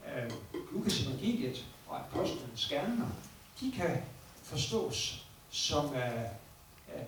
øh, 0.08 0.32
Lukas 0.74 1.02
evangeliet 1.02 1.66
og 1.88 2.00
apostlenes 2.00 2.68
gerninger, 2.70 3.10
de 3.60 3.72
kan 3.72 4.04
forstås 4.44 5.26
som 5.50 5.96
øh, 5.96 6.22
øh, 6.96 7.04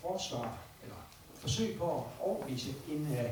forsvar 0.00 0.58
eller 0.82 0.96
forsøg 1.34 1.78
på 1.78 1.96
at 1.96 2.04
overvise 2.20 2.74
en, 2.88 3.16
øh, 3.18 3.30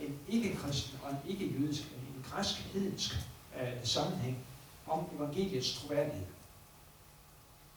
en 0.00 0.18
ikke-kristen 0.28 0.98
og 1.02 1.10
en 1.10 1.18
ikke-jødisk, 1.26 1.82
en 1.82 2.24
græsk-hedensk 2.30 3.14
øh, 3.60 3.72
sammenhæng 3.84 4.38
om 4.86 5.04
evangeliets 5.16 5.74
troværdighed. 5.74 6.26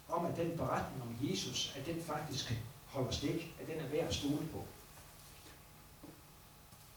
Om 0.09 0.25
at 0.25 0.37
den 0.37 0.57
beretning 0.57 1.01
om 1.01 1.29
Jesus, 1.29 1.75
at 1.77 1.85
den 1.85 2.03
faktisk 2.03 2.53
holder 2.85 3.11
stik, 3.11 3.55
at 3.61 3.67
den 3.67 3.79
er 3.79 3.87
værd 3.87 4.07
at 4.07 4.13
stole 4.13 4.47
på. 4.51 4.63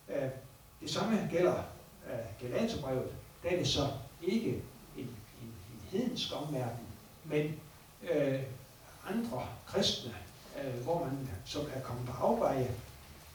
Øh, 0.09 0.31
det 0.81 0.91
samme 0.91 1.29
gælder 1.31 1.63
øh, 2.07 2.51
Galaterbrevet. 2.51 3.11
Der 3.43 3.51
er 3.51 3.57
det 3.57 3.69
så 3.69 3.89
ikke 4.23 4.51
en, 4.97 5.09
en, 5.43 5.55
en 5.73 5.83
hedensk 5.91 6.33
omverden, 6.35 6.87
men 7.25 7.61
øh, 8.11 8.43
andre 9.07 9.49
kristne, 9.67 10.15
øh, 10.63 10.83
hvor 10.83 11.05
man 11.05 11.29
som 11.45 11.63
er 11.75 11.81
kommet 11.81 12.07
på 12.07 12.13
afveje, 12.13 12.75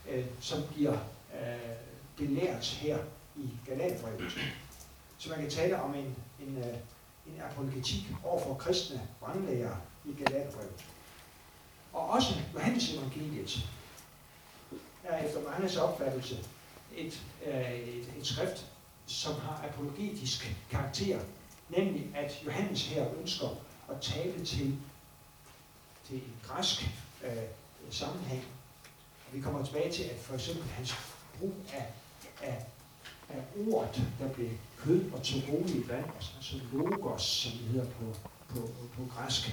øh, 0.10 0.26
som 0.40 0.60
giver 0.76 0.98
øh, 1.40 1.76
belært 2.18 2.66
her 2.66 2.98
i 3.36 3.50
Galaterbrevet. 3.66 4.40
Så 5.18 5.30
man 5.30 5.40
kan 5.40 5.50
tale 5.50 5.82
om 5.82 5.96
en, 5.96 6.16
en, 6.40 6.58
øh, 6.58 6.78
en 7.28 7.42
apologetik 7.52 8.04
over 8.24 8.44
for 8.44 8.54
kristne 8.54 9.02
brandlæger 9.20 9.76
i 10.06 10.14
Galaterbrevet. 10.24 10.86
Og 11.94 12.10
også 12.10 12.34
Johannes 12.54 12.94
evangeliet 12.94 13.70
er 15.04 15.26
efter 15.26 15.42
manges 15.50 15.78
opfattelse 15.78 16.46
et, 16.98 17.22
øh, 17.46 17.72
et, 17.72 18.14
et 18.20 18.28
skrift, 18.28 18.66
som 19.06 19.34
har 19.34 19.66
apologetisk 19.70 20.56
karakter, 20.72 21.20
nemlig 21.70 22.12
at 22.16 22.44
Johannes 22.46 22.88
her 22.88 23.06
ønsker 23.20 23.48
at 23.90 24.02
tale 24.02 24.46
til, 24.46 24.78
til 26.08 26.16
en 26.16 26.34
græsk 26.44 26.90
øh, 27.24 27.44
sammenhæng. 27.90 28.44
Og 29.28 29.36
vi 29.36 29.42
kommer 29.42 29.66
tilbage 29.66 29.92
til, 29.92 30.04
at 30.04 30.20
for 30.20 30.34
eksempel 30.34 30.70
hans 30.70 30.94
brug 31.42 31.54
af, 31.74 31.86
af, 32.42 32.66
af 33.30 33.44
ordet, 33.68 34.04
der 34.20 34.30
blev 34.30 34.50
kød 34.78 35.12
og 35.12 35.24
tog 35.24 35.64
i 35.68 35.88
vand, 35.88 36.06
altså, 36.16 36.32
altså 36.38 36.56
logos, 36.74 37.24
som 37.24 37.52
det 37.52 37.68
hedder 37.68 37.86
på, 37.86 38.16
på, 38.50 38.70
på 38.96 39.08
græsk, 39.16 39.52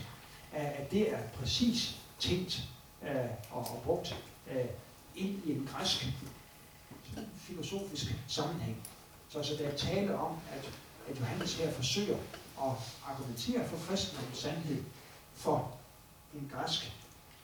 at 0.52 0.90
det 0.90 1.12
er 1.12 1.18
præcis 1.34 2.00
tænkt 2.18 2.68
øh, 3.02 3.30
og, 3.50 3.60
og 3.60 3.82
brugt 3.84 4.16
øh, 4.50 4.64
ind 5.16 5.44
i 5.44 5.52
en 5.52 5.68
græsk 5.72 6.06
filosofisk 7.36 8.14
sammenhæng. 8.28 8.76
Så 9.28 9.38
altså, 9.38 9.54
der 9.56 9.68
er 9.68 9.76
tale 9.76 10.18
om, 10.18 10.38
at, 10.52 10.70
at 11.08 11.20
Johannes 11.20 11.54
her 11.54 11.72
forsøger 11.72 12.18
at 12.62 12.72
argumentere 13.06 13.68
for 13.68 13.76
kristendommens 13.88 14.38
sandhed 14.38 14.82
for 15.34 15.76
en 16.34 16.50
græsk 16.54 16.92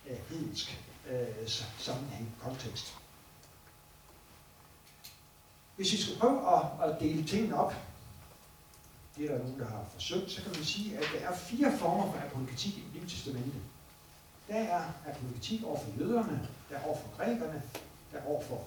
øh, 0.06 0.16
hedensk 0.28 0.80
øh, 1.10 1.48
sammenhæng, 1.78 2.34
kontekst. 2.42 2.94
Hvis 5.76 5.92
vi 5.92 5.96
skal 5.96 6.16
prøve 6.18 6.56
at, 6.56 6.90
at 6.90 7.00
dele 7.00 7.24
tingene 7.24 7.56
op, 7.56 7.74
det 9.16 9.24
er 9.24 9.28
der 9.32 9.38
nogen, 9.38 9.60
der 9.60 9.66
har 9.66 9.84
forsøgt, 9.92 10.30
så 10.30 10.42
kan 10.42 10.52
man 10.52 10.64
sige, 10.64 10.98
at 10.98 11.04
der 11.14 11.28
er 11.28 11.36
fire 11.36 11.78
former 11.78 12.12
for 12.12 12.20
apologetik 12.26 12.78
i 12.78 12.84
Nye 12.94 13.08
testamente. 13.08 13.58
Der 14.48 14.54
er 14.54 14.84
apologetik 15.06 15.64
over 15.64 15.78
for 15.80 15.90
jøderne, 16.00 16.48
der 16.70 16.76
er 16.76 16.84
over 16.84 16.96
for 16.98 17.16
grækerne, 17.16 17.62
der 18.12 18.18
er 18.18 18.26
over 18.26 18.42
for 18.42 18.64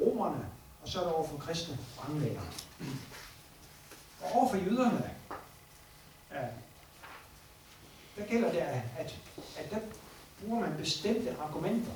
romerne, 0.00 0.46
og 0.82 0.88
så 0.88 1.00
er 1.00 1.04
der 1.04 1.12
over 1.12 1.28
for 1.28 1.36
kristne 1.36 1.78
brandlæger. 1.96 2.40
Og 4.22 4.32
over 4.32 4.50
for 4.50 4.56
jøderne, 4.56 5.10
der 8.16 8.26
gælder 8.28 8.52
det, 8.52 8.58
at, 8.98 9.16
at 9.58 9.70
der 9.70 9.78
bruger 10.40 10.60
man 10.60 10.76
bestemte 10.76 11.36
argumenter. 11.40 11.92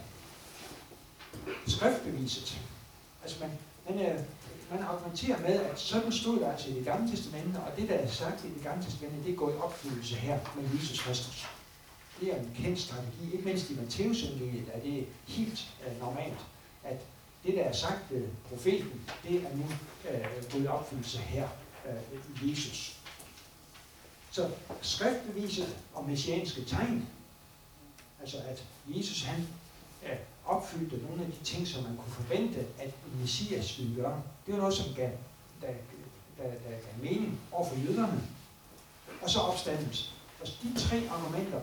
Skriftbeviset. 1.66 2.60
Altså 3.22 3.36
man, 3.40 3.58
man, 3.88 4.06
øh, 4.06 4.20
man 4.70 4.82
argumenterer 4.82 5.40
med, 5.40 5.60
at 5.60 5.80
sådan 5.80 6.12
stod 6.12 6.40
der 6.40 6.52
altså 6.52 6.70
i 6.70 6.74
det 6.74 6.84
gamle 6.84 7.10
testamente, 7.10 7.56
og 7.56 7.76
det, 7.76 7.88
der 7.88 7.94
er 7.94 8.08
sagt 8.08 8.44
i 8.44 8.54
det 8.54 8.62
gamle 8.62 8.84
testamente, 8.84 9.28
det 9.28 9.36
går 9.36 9.50
i 9.50 9.54
opfyldelse 9.54 10.14
her 10.14 10.38
med 10.56 10.64
Jesus 10.74 11.02
Kristus. 11.02 11.46
Det 12.20 12.32
er 12.32 12.36
en 12.36 12.50
kendt 12.56 12.80
strategi, 12.80 13.32
ikke 13.32 13.44
mindst 13.44 13.70
i 13.70 13.74
Matteus 13.74 14.22
er 14.72 14.80
det 14.84 15.06
helt 15.26 15.68
uh, 15.86 16.00
normalt, 16.00 16.38
at 16.84 17.00
det, 17.44 17.54
der 17.54 17.62
er 17.62 17.72
sagt 17.72 18.10
ved 18.10 18.28
profeten, 18.48 19.00
det 19.24 19.36
er 19.36 19.56
nu 19.56 19.64
uh, 19.64 20.52
gået 20.52 20.64
i 20.64 20.66
opfyldelse 20.66 21.18
her 21.18 21.48
uh, 21.84 22.46
i 22.46 22.50
Jesus. 22.50 22.96
Så 24.30 24.50
skriftbeviset 24.82 25.76
og 25.94 26.08
messianske 26.08 26.64
tegn, 26.64 27.08
altså 28.20 28.36
at 28.48 28.64
Jesus 28.88 29.22
han 29.22 29.48
uh, 30.02 30.08
opfyldte 30.46 30.96
nogle 31.08 31.24
af 31.24 31.32
de 31.32 31.44
ting, 31.44 31.66
som 31.66 31.82
man 31.82 31.96
kunne 31.96 32.12
forvente, 32.12 32.66
at 32.78 32.90
Messias 33.20 33.78
ville 33.78 34.02
gøre. 34.02 34.22
Det 34.46 34.54
var 34.54 34.60
noget, 34.60 34.74
som 34.74 34.94
gav, 34.94 35.10
der, 35.60 35.66
der, 36.36 36.44
der 36.44 36.70
gav 36.70 37.02
mening 37.02 37.40
over 37.52 37.68
for 37.68 37.76
jøderne. 37.76 38.22
Og 39.22 39.30
så 39.30 39.38
opstandelse. 39.38 40.10
Og 40.40 40.46
de 40.62 40.80
tre 40.80 41.02
argumenter 41.10 41.60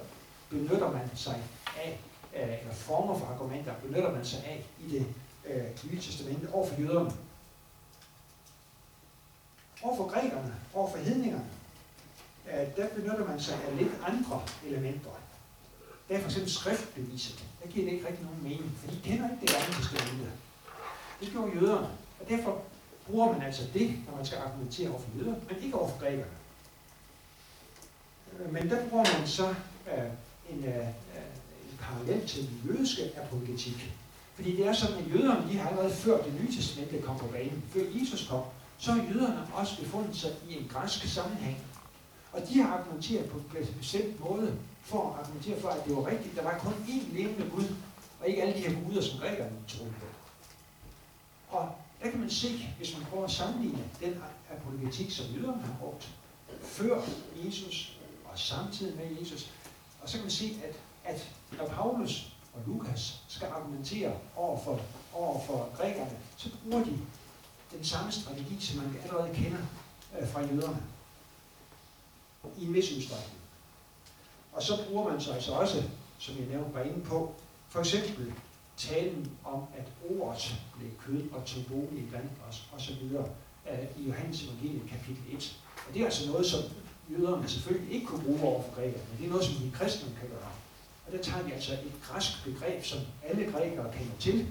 benytter 0.50 0.92
man 0.92 1.10
sig 1.16 1.44
af, 1.78 2.00
øh, 2.36 2.60
eller 2.60 2.74
former 2.74 3.20
for 3.20 3.26
argumenter 3.26 3.74
benytter 3.74 4.12
man 4.12 4.26
sig 4.26 4.46
af 4.46 4.66
i 4.80 4.92
det 4.92 5.06
øh, 5.46 5.92
nye 5.92 6.02
testamente 6.02 6.54
over 6.54 6.68
for 6.68 6.82
jøderne. 6.82 7.12
Over 9.84 9.98
for 9.98 10.08
grækerne, 10.08 10.56
over 10.74 10.92
for 10.92 10.98
hedningerne, 10.98 11.50
øh, 12.48 12.76
der 12.78 12.88
benytter 12.96 13.28
man 13.28 13.42
sig 13.42 13.56
af 13.68 13.78
lidt 13.78 13.92
andre 14.08 14.42
elementer. 14.66 15.10
Der 16.10 16.15
er 16.15 16.20
for 16.20 16.28
eksempel 16.28 16.52
skriftbeviser. 16.52 17.36
Der 17.63 17.70
giver 17.70 17.86
det 17.86 17.93
ikke 17.93 18.08
rigtig 18.08 18.26
nogen 18.26 18.43
mening, 18.43 18.72
for 18.80 18.91
de 18.91 18.98
kender 19.04 19.30
ikke 19.32 19.41
det 19.41 19.50
gamle 19.56 19.74
testamente. 19.76 20.32
Det 21.20 21.32
gjorde 21.32 21.52
jøderne, 21.56 21.89
og 22.20 22.30
derfor 22.30 22.62
bruger 23.08 23.32
man 23.34 23.41
altså 23.41 23.63
det, 23.74 23.96
når 24.08 24.15
man 24.15 24.26
skal 24.26 24.38
argumentere 24.38 24.89
over 24.89 25.00
for 25.00 25.10
jøder, 25.17 25.36
men 25.50 25.63
ikke 25.63 25.80
over 25.80 25.89
for 25.89 26.00
grækerne. 26.00 26.38
Øh, 28.39 28.54
men 28.54 28.70
der 28.70 28.89
bruger 28.89 29.06
man 29.17 29.28
så 29.28 29.48
øh, 29.50 30.12
en, 30.50 30.63
øh, 30.63 30.78
øh, 30.78 30.88
en 31.72 31.78
parallel 31.82 32.28
til 32.28 32.50
den 32.50 32.62
jødiske 32.67 33.12
apologetik. 33.22 33.93
Fordi 34.36 34.56
det 34.56 34.67
er 34.67 34.74
sådan, 34.74 34.98
at 34.98 35.13
jøderne 35.13 35.52
de 35.52 35.58
har 35.58 35.70
allerede 35.70 35.93
før 35.93 36.24
det 36.24 36.34
nye 36.41 36.56
testamente 36.56 37.02
kom 37.02 37.17
på 37.17 37.28
banen, 37.28 37.63
før 37.74 37.82
Jesus 38.02 38.28
kom, 38.30 38.43
så 38.78 38.91
har 38.91 39.04
jøderne 39.04 39.48
også 39.54 39.80
befundet 39.80 40.15
sig 40.15 40.32
i 40.50 40.58
en 40.58 40.67
græsk 40.74 41.08
sammenhæng. 41.08 41.58
Og 42.32 42.41
de 42.50 42.62
har 42.62 42.78
argumenteret 42.78 43.30
på 43.30 43.38
en 43.38 43.76
bestemt 43.80 44.20
måde 44.20 44.58
for 44.88 45.13
at 45.13 45.19
argumentere 45.19 45.62
for, 45.62 45.69
at 45.69 45.86
det 45.86 45.95
var 45.95 46.08
rigtigt. 46.08 46.36
Der 46.36 46.43
var 46.43 46.60
kun 46.60 46.73
én 46.73 47.13
levende 47.17 47.50
Gud, 47.50 47.76
og 48.19 48.28
ikke 48.28 48.41
alle 48.41 48.54
de 48.54 48.60
her 48.60 48.84
guder, 48.84 49.02
som 49.02 49.19
grækerne 49.19 49.52
troede 49.67 49.91
på. 49.91 50.06
Og 51.58 51.76
der 52.04 52.10
kan 52.12 52.19
man 52.19 52.30
se, 52.30 52.69
hvis 52.78 52.97
man 52.97 53.06
prøver 53.06 53.23
at 53.23 53.32
sammenligne 53.32 53.84
den 54.00 54.21
apologetik, 54.52 55.12
som 55.12 55.26
jøderne 55.26 55.62
har 55.62 55.76
brugt 55.80 56.10
før 56.63 57.02
Jesus 57.45 57.97
og 58.26 58.39
samtidig 58.39 58.95
med 58.95 59.21
Jesus, 59.21 59.52
og 60.02 60.10
så 60.10 60.17
kan 60.17 60.23
man 60.23 60.32
se, 60.32 60.62
at, 60.63 60.76
at 61.13 61.30
når 61.58 61.67
Paulus 61.67 62.34
og 62.54 62.62
Lukas 62.67 63.21
skal 63.28 63.47
argumentere 63.47 64.13
over 64.36 64.60
for, 64.63 64.80
over 65.13 65.45
for 65.45 65.69
grækerne, 65.78 66.17
så 66.38 66.50
bruger 66.63 66.84
de 66.84 67.00
den 67.71 67.84
samme 67.84 68.12
strategi, 68.12 68.58
som 68.60 68.78
man 68.78 68.97
allerede 69.04 69.36
kender 69.36 69.60
øh, 70.19 70.28
fra 70.28 70.41
jøderne 70.41 70.84
i 72.58 72.65
en 72.65 72.73
vis 72.73 72.91
udstrækning. 72.91 73.37
Og 74.58 74.63
så 74.63 74.74
bruger 74.88 75.10
man 75.12 75.22
så 75.22 75.32
altså 75.34 75.52
også, 75.52 75.84
som 76.20 76.36
jeg 76.38 76.46
nævnte 76.46 76.74
var 76.74 76.82
inde 76.82 77.02
på, 77.02 77.36
for 77.70 77.80
eksempel 77.80 78.34
talen 78.78 79.32
om, 79.46 79.63
at 79.78 79.88
ordet 80.10 80.56
blev 80.78 80.89
kød 81.06 81.32
og 81.32 81.46
tog 81.46 81.63
bolig 81.65 82.10
blandt 82.10 82.32
os, 82.50 82.67
og 82.74 82.82
så 82.82 82.93
videre, 83.02 83.26
øh, 83.72 83.80
i 83.98 84.08
Johannes 84.08 84.43
evangeliet 84.43 84.89
kapitel 84.89 85.24
1. 85.36 85.58
Og 85.88 85.93
det 85.93 86.02
er 86.02 86.06
altså 86.06 86.32
noget, 86.32 86.46
som 86.46 86.60
jøderne 87.12 87.48
selvfølgelig 87.48 87.93
ikke 87.93 88.06
kunne 88.06 88.24
bruge 88.24 88.41
over 88.41 88.63
for 88.63 88.76
grækerne, 88.76 89.04
men 89.10 89.17
det 89.17 89.26
er 89.26 89.30
noget, 89.30 89.46
som 89.46 89.63
vi 89.63 89.70
kristne 89.70 90.10
kan 90.20 90.30
gøre. 90.30 90.52
Og 91.08 91.12
der 91.12 91.22
tager 91.22 91.43
vi 91.43 91.52
altså 91.52 91.74
et 91.74 91.93
græsk 92.04 92.43
begreb, 92.43 92.84
som 92.84 93.00
alle 93.24 93.52
grækere 93.52 93.93
kender 93.93 94.17
til, 94.20 94.48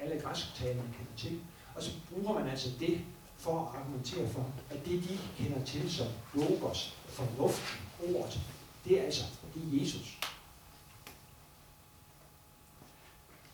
alle 0.00 0.20
græsktalende 0.20 0.82
kender 0.82 1.16
til, 1.16 1.40
og 1.74 1.82
så 1.82 1.90
bruger 2.10 2.38
man 2.38 2.48
altså 2.48 2.68
det 2.80 3.00
for 3.36 3.60
at 3.60 3.80
argumentere 3.80 4.28
for, 4.28 4.46
at 4.70 4.84
det 4.86 5.08
de 5.08 5.18
kender 5.38 5.64
til 5.64 5.92
som 5.92 6.06
logos, 6.34 6.96
fornuften, 7.08 7.80
ordet, 8.14 8.40
det 8.84 9.00
er 9.00 9.04
altså, 9.04 9.24
det 9.54 9.62
er 9.62 9.82
Jesus. 9.82 10.18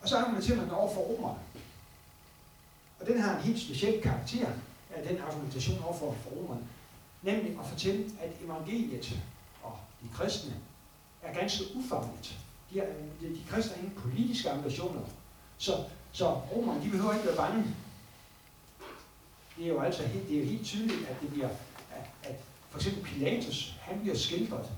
Og 0.00 0.08
så 0.08 0.16
argumenterer 0.16 0.56
man 0.56 0.70
over 0.70 0.94
for 0.94 1.00
romerne. 1.00 1.38
Og 3.00 3.06
den 3.06 3.20
har 3.20 3.36
en 3.36 3.42
helt 3.42 3.60
speciel 3.60 4.02
karakter 4.02 4.48
af 4.94 5.08
den 5.08 5.18
argumentation 5.18 5.82
over 5.82 5.98
for, 5.98 6.12
for 6.22 6.30
romerne. 6.30 6.66
Nemlig 7.22 7.58
at 7.58 7.66
fortælle, 7.66 8.10
at 8.20 8.30
evangeliet 8.44 9.22
og 9.62 9.78
de 10.02 10.08
kristne 10.14 10.54
er 11.22 11.34
ganske 11.34 11.64
ufarligt. 11.74 12.38
De, 12.72 12.80
er, 12.80 12.86
de, 13.20 13.28
de 13.28 13.44
kristne 13.48 13.74
har 13.74 13.82
ingen 13.82 14.00
politiske 14.00 14.50
ambitioner. 14.50 15.00
Så, 15.58 15.84
så 16.12 16.30
romerne, 16.30 16.84
de 16.84 16.90
behøver 16.90 17.14
ikke 17.14 17.26
være 17.26 17.36
bange. 17.36 17.64
Det 19.56 19.64
er 19.64 19.68
jo 19.68 19.80
altså 19.80 20.02
helt, 20.02 20.28
det 20.28 20.36
er 20.36 20.40
jo 20.40 20.46
helt 20.46 20.66
tydeligt, 20.66 21.08
at 21.08 21.20
det 21.20 21.32
bliver, 21.32 21.48
at, 21.92 22.10
at 22.22 22.36
for 22.70 22.78
eksempel 22.78 23.02
Pilatus, 23.02 23.76
han 23.80 24.00
bliver 24.00 24.16
skildret 24.16 24.70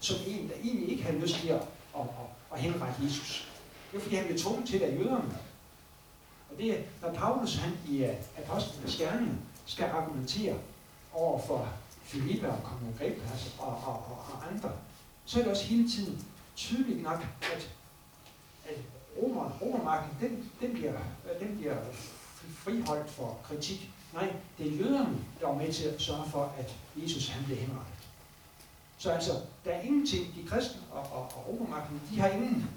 som 0.00 0.16
en, 0.26 0.48
der 0.48 0.54
egentlig 0.64 0.90
ikke 0.90 1.02
havde 1.02 1.18
lyst 1.18 1.34
til 1.34 1.48
at, 1.48 1.62
at, 1.96 2.00
at, 2.00 2.52
at 2.52 2.60
henrette 2.60 3.04
Jesus. 3.04 3.48
Det 3.90 3.98
var 3.98 4.00
fordi, 4.00 4.16
han 4.16 4.26
blev 4.26 4.38
tvunget 4.38 4.68
til 4.68 4.80
det 4.80 4.86
af 4.86 4.98
jøderne. 4.98 5.38
Og 6.50 6.58
det 6.58 6.78
er, 6.78 6.82
når 7.02 7.12
Paulus 7.12 7.54
han 7.54 7.72
i 7.88 8.04
øh, 8.04 8.14
Apostlenes 8.38 8.96
Gerning 8.96 9.40
skal 9.66 9.84
argumentere 9.84 10.56
over 11.12 11.40
for 11.46 11.68
Filippa 12.02 12.48
og 12.48 12.62
kong 12.62 12.94
Agrippas 12.94 13.54
og, 13.58 13.66
og, 13.66 13.94
og, 13.94 14.18
og 14.32 14.48
andre, 14.52 14.72
så 15.24 15.38
er 15.38 15.42
det 15.42 15.52
også 15.52 15.64
hele 15.64 15.90
tiden 15.90 16.26
tydeligt 16.56 17.02
nok, 17.02 17.26
at, 17.42 17.70
at 18.64 18.76
romer, 19.22 19.50
romermarken, 19.62 20.10
den, 20.20 20.50
den, 20.60 20.72
bliver, 20.72 20.94
øh, 20.94 21.48
den 21.48 21.56
bliver 21.58 21.76
friholdt 22.54 23.10
for 23.10 23.38
kritik. 23.44 23.90
Nej, 24.14 24.32
det 24.58 24.66
er 24.66 24.76
jøderne, 24.76 25.18
der 25.40 25.46
var 25.46 25.54
med 25.54 25.72
til 25.72 25.84
at 25.84 26.02
sørge 26.02 26.30
for, 26.30 26.52
at 26.58 26.76
Jesus 26.96 27.28
han 27.28 27.44
blev 27.44 27.56
henrettet. 27.56 27.99
Så 29.00 29.10
altså, 29.10 29.32
der 29.64 29.70
er 29.70 29.80
ingenting, 29.80 30.34
de 30.34 30.48
kristne 30.48 30.80
og, 30.90 31.02
og, 31.12 31.22
og 31.22 31.48
romermagten, 31.48 32.00
de 32.10 32.20
har 32.20 32.28
ingen, 32.28 32.70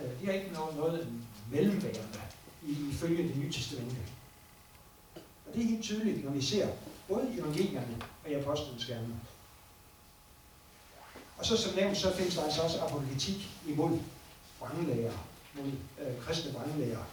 øh, 0.00 0.20
de 0.20 0.26
har 0.26 0.32
ikke 0.32 0.52
noget, 0.52 0.76
noget 0.76 1.08
mellemværende 1.50 2.20
ifølge 2.62 3.28
det 3.28 3.36
nye 3.36 3.52
testamente. 3.52 3.96
Og 5.14 5.54
det 5.54 5.62
er 5.62 5.68
helt 5.68 5.82
tydeligt, 5.82 6.24
når 6.24 6.30
vi 6.30 6.42
ser 6.42 6.68
både 7.08 7.34
evangelierne 7.38 7.96
og 8.24 8.30
i 8.30 8.34
apostlenes 8.34 8.86
gerne. 8.86 9.20
Og 11.38 11.46
så 11.46 11.56
som 11.56 11.74
nævnt, 11.74 11.96
så 11.96 12.16
findes 12.16 12.34
der 12.34 12.42
altså 12.42 12.62
også 12.62 12.80
apologetik 12.80 13.50
imod 13.66 13.98
vranglæger, 14.60 15.12
mod 15.54 15.72
øh, 16.00 16.20
kristne 16.20 16.52
vranglæger. 16.52 17.04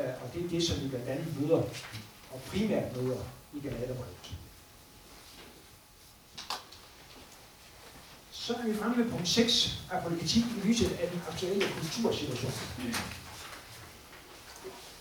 Øh, 0.00 0.08
og 0.22 0.34
det 0.34 0.44
er 0.44 0.48
det, 0.48 0.62
som 0.62 0.82
vi 0.82 0.88
blandt 0.88 1.08
andet 1.08 1.40
møder, 1.40 1.62
og 2.32 2.40
primært 2.46 2.96
møder 2.96 3.18
i 3.54 3.60
Galaterbrevet. 3.60 4.36
Så 8.46 8.54
er 8.54 8.62
vi 8.62 8.74
fremme 8.74 9.04
ved 9.04 9.10
punkt 9.10 9.28
6, 9.28 9.82
apologetik 9.90 10.44
i 10.44 10.68
lyset 10.68 10.92
af 10.92 11.10
den 11.10 11.22
aktuelle 11.28 11.66
kultursituation. 11.80 12.52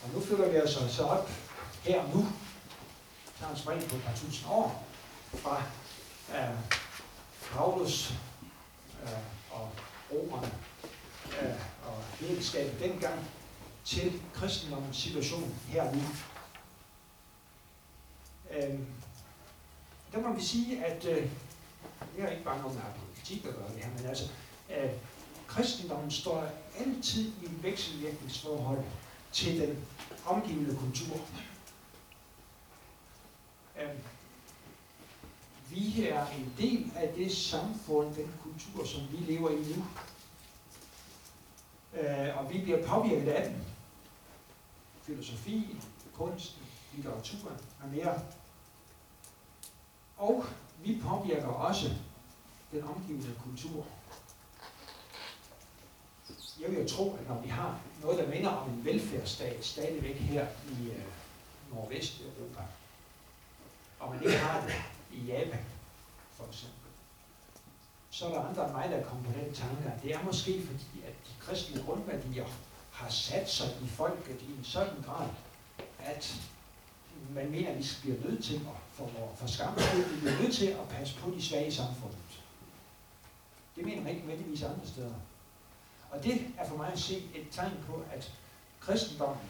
Og 0.04 0.10
nu 0.14 0.20
følger 0.20 0.50
vi 0.50 0.56
altså 0.56 0.88
så 0.88 1.04
op 1.04 1.30
her 1.84 2.02
og 2.02 2.10
nu, 2.10 2.28
der 3.40 3.46
er 3.46 3.52
en 3.52 3.58
spring 3.58 3.90
på 3.90 3.96
et 3.96 4.02
par 4.04 4.16
tusind 4.16 4.50
år, 4.50 4.86
fra 5.34 5.64
øh, 6.30 6.58
Paulus 7.52 8.14
øh, 9.04 9.10
og 9.52 9.72
romerne 10.12 10.52
øh, 11.42 11.56
og 11.88 12.04
hedenskabet 12.20 12.80
dengang 12.80 13.28
til 13.86 14.22
kristendommens 14.34 14.98
situation 14.98 15.56
her 15.68 15.84
og 15.84 15.96
nu. 15.96 16.04
Øh, 18.52 18.80
der 20.14 20.22
må 20.22 20.34
vi 20.34 20.42
sige, 20.42 20.86
at 20.86 21.06
øh, 21.06 21.30
det 22.16 22.24
er 22.24 22.30
ikke 22.30 22.44
bare 22.44 22.58
noget 22.60 22.76
med 22.76 23.05
apologetik 23.26 23.46
at 23.46 23.56
gøre 23.56 23.74
det 23.76 23.84
her, 23.84 23.90
men 23.98 24.06
altså, 24.06 24.30
uh, 24.70 24.92
kristendommen 25.48 26.12
står 26.12 26.48
altid 26.80 27.32
i 27.42 27.46
et 27.46 27.64
vekselvirkningsforhold 27.64 28.84
til 29.32 29.62
den 29.62 29.86
omgivende 30.26 30.76
kultur. 30.76 31.16
Uh, 33.76 33.82
vi 35.72 36.08
er 36.08 36.28
en 36.28 36.54
del 36.58 36.92
af 36.96 37.14
det 37.14 37.38
samfund, 37.38 38.16
den 38.16 38.34
kultur, 38.44 38.86
som 38.86 39.02
vi 39.12 39.18
lever 39.18 39.50
i 39.50 39.56
nu. 39.56 39.86
Øh, 41.94 42.38
og 42.38 42.54
vi 42.54 42.62
bliver 42.62 42.88
påvirket 42.88 43.28
af 43.28 43.50
den. 43.50 43.66
Filosofi, 45.02 45.78
kunst, 46.14 46.58
litteratur 46.94 47.52
og 47.84 47.90
mere. 47.90 48.22
Og 50.18 50.46
vi 50.84 51.02
påvirker 51.04 51.48
også 51.48 51.96
den 52.76 52.84
omgivende 52.84 53.36
kultur. 53.44 53.86
Jeg 56.62 56.72
vil 56.72 56.80
jo 56.80 56.88
tro, 56.88 57.18
at 57.20 57.28
når 57.28 57.42
vi 57.42 57.50
har 57.50 57.80
noget, 58.02 58.20
der 58.20 58.30
minder 58.30 58.50
om 58.50 58.70
en 58.70 58.86
velfærdsstat 58.86 59.66
stadigvæk 59.66 60.16
her 60.16 60.48
i 60.68 60.88
uh, 60.88 61.76
Nordvesteuropa, 61.76 62.62
og 64.00 64.12
man 64.12 64.24
ikke 64.24 64.38
har 64.38 64.66
det 64.66 64.76
i 65.14 65.26
Japan, 65.26 65.66
for 66.32 66.48
eksempel, 66.48 66.80
så 68.10 68.26
er 68.26 68.34
der 68.34 68.50
andre 68.50 68.66
end 68.66 68.74
mig, 68.74 68.90
der 68.90 69.04
kommer 69.04 69.24
på 69.24 69.40
den 69.40 69.54
tanke, 69.54 69.92
at 69.96 70.04
det 70.04 70.16
er 70.16 70.24
måske 70.24 70.62
fordi, 70.66 71.04
at 71.08 71.14
de 71.28 71.32
kristne 71.40 71.84
grundværdier 71.84 72.46
har 72.92 73.10
sat 73.10 73.50
sig 73.50 73.68
i 73.84 73.88
folket 73.88 74.42
i 74.42 74.52
en 74.58 74.64
sådan 74.64 75.02
grad, 75.06 75.30
at 76.00 76.36
man 77.30 77.52
mener, 77.52 77.70
at 77.70 77.78
vi 77.78 77.86
bliver 78.02 78.18
nødt 78.30 78.44
til 78.44 78.56
at, 78.56 78.62
for, 78.94 79.10
for 79.36 79.48
skam 79.48 79.76
vi 79.76 80.20
bliver 80.20 80.42
nødt 80.42 80.56
til 80.56 80.66
at 80.66 80.90
passe 80.90 81.16
på 81.20 81.32
de 81.32 81.42
svage 81.42 81.68
i 81.68 81.72
samfundet. 81.72 82.18
Det 83.76 83.86
mener 83.86 84.02
man 84.02 84.12
ikke 84.16 84.28
nødvendigvis 84.28 84.64
andre 84.64 84.88
steder. 84.88 85.14
Og 86.12 86.24
det 86.24 86.42
er 86.58 86.68
for 86.68 86.78
mig 86.78 86.92
at 86.92 87.00
se 87.00 87.18
et 87.18 87.48
tegn 87.52 87.74
på, 87.88 88.04
at 88.14 88.32
kristendommen 88.80 89.46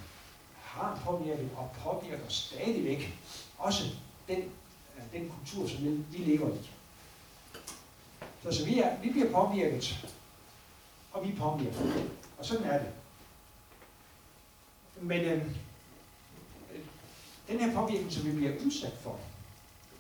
har 0.54 1.02
påvirket 1.06 1.50
og 1.58 1.72
påvirker 1.84 2.30
stadigvæk 2.30 3.20
også 3.58 3.84
den, 4.28 4.40
øh, 4.98 5.04
den 5.14 5.30
kultur, 5.30 5.68
som 5.68 6.06
vi 6.12 6.18
lever 6.18 6.56
i. 6.56 6.70
Så, 8.44 8.52
så 8.52 8.66
vi, 8.66 8.80
er, 8.80 9.02
vi 9.02 9.12
bliver 9.12 9.32
påvirket, 9.32 10.08
og 11.14 11.28
vi 11.28 11.36
påvirker. 11.38 11.80
Og 12.38 12.46
sådan 12.46 12.64
er 12.64 12.80
det. 12.80 12.92
Men 15.02 15.22
øh, 15.22 15.56
den 17.48 17.60
her 17.60 17.74
påvirkning, 17.74 18.14
som 18.14 18.26
vi 18.26 18.32
bliver 18.32 18.66
udsat 18.66 18.94
for, 19.02 19.20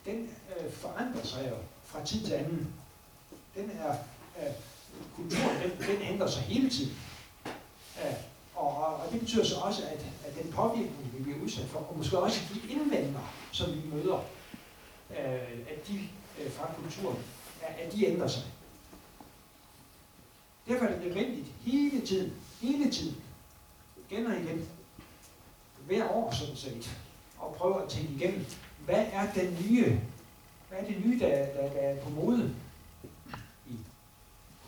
den 0.05 0.30
øh, 0.59 0.71
forandrer 0.71 1.23
sig 1.23 1.49
jo 1.49 1.55
fra 1.84 2.05
tid 2.05 2.26
til 2.26 2.34
anden. 2.34 2.73
Den 3.55 3.71
er, 3.71 3.95
kulturen, 5.15 5.55
den, 5.63 5.88
den 5.88 6.01
ændrer 6.01 6.27
sig 6.27 6.41
hele 6.41 6.69
tiden. 6.69 6.97
Og, 8.55 8.77
og, 8.77 8.95
og 8.95 9.11
det 9.11 9.19
betyder 9.19 9.45
så 9.45 9.55
også, 9.55 9.83
at, 9.83 10.05
at 10.27 10.43
den 10.43 10.51
påvirkning, 10.51 11.13
vi 11.17 11.23
bliver 11.23 11.39
udsat 11.43 11.65
for, 11.65 11.79
og 11.79 11.97
måske 11.97 12.19
også 12.19 12.39
de 12.53 12.71
indvendinger, 12.73 13.33
som 13.51 13.73
vi 13.73 13.81
møder, 13.93 14.23
øh, 15.11 15.59
at 15.69 15.88
de 15.88 15.99
øh, 16.41 16.51
fra 16.51 16.69
kulturen, 16.81 17.17
at 17.61 17.93
de 17.93 18.05
ændrer 18.05 18.27
sig. 18.27 18.43
Derfor 20.67 20.86
er 20.86 20.91
det 20.91 21.01
nødvendigt 21.01 21.47
hele 21.61 22.05
tiden, 22.05 22.33
hele 22.61 22.91
tiden, 22.91 23.15
igen 24.09 24.27
og 24.27 24.33
igen, 24.38 24.69
hver 25.86 26.09
år 26.09 26.31
sådan 26.31 26.55
set, 26.55 26.97
at 27.43 27.53
prøve 27.55 27.83
at 27.83 27.89
tænke 27.89 28.13
igennem, 28.13 28.45
hvad 28.86 29.05
er 29.11 29.33
den 29.33 29.57
nye, 29.69 29.99
hvad 30.69 30.79
er 30.79 30.86
det 30.86 31.05
nye, 31.05 31.19
der, 31.19 31.45
der, 31.45 31.73
der 31.73 31.79
er 31.79 32.01
på 32.01 32.09
mode 32.09 32.55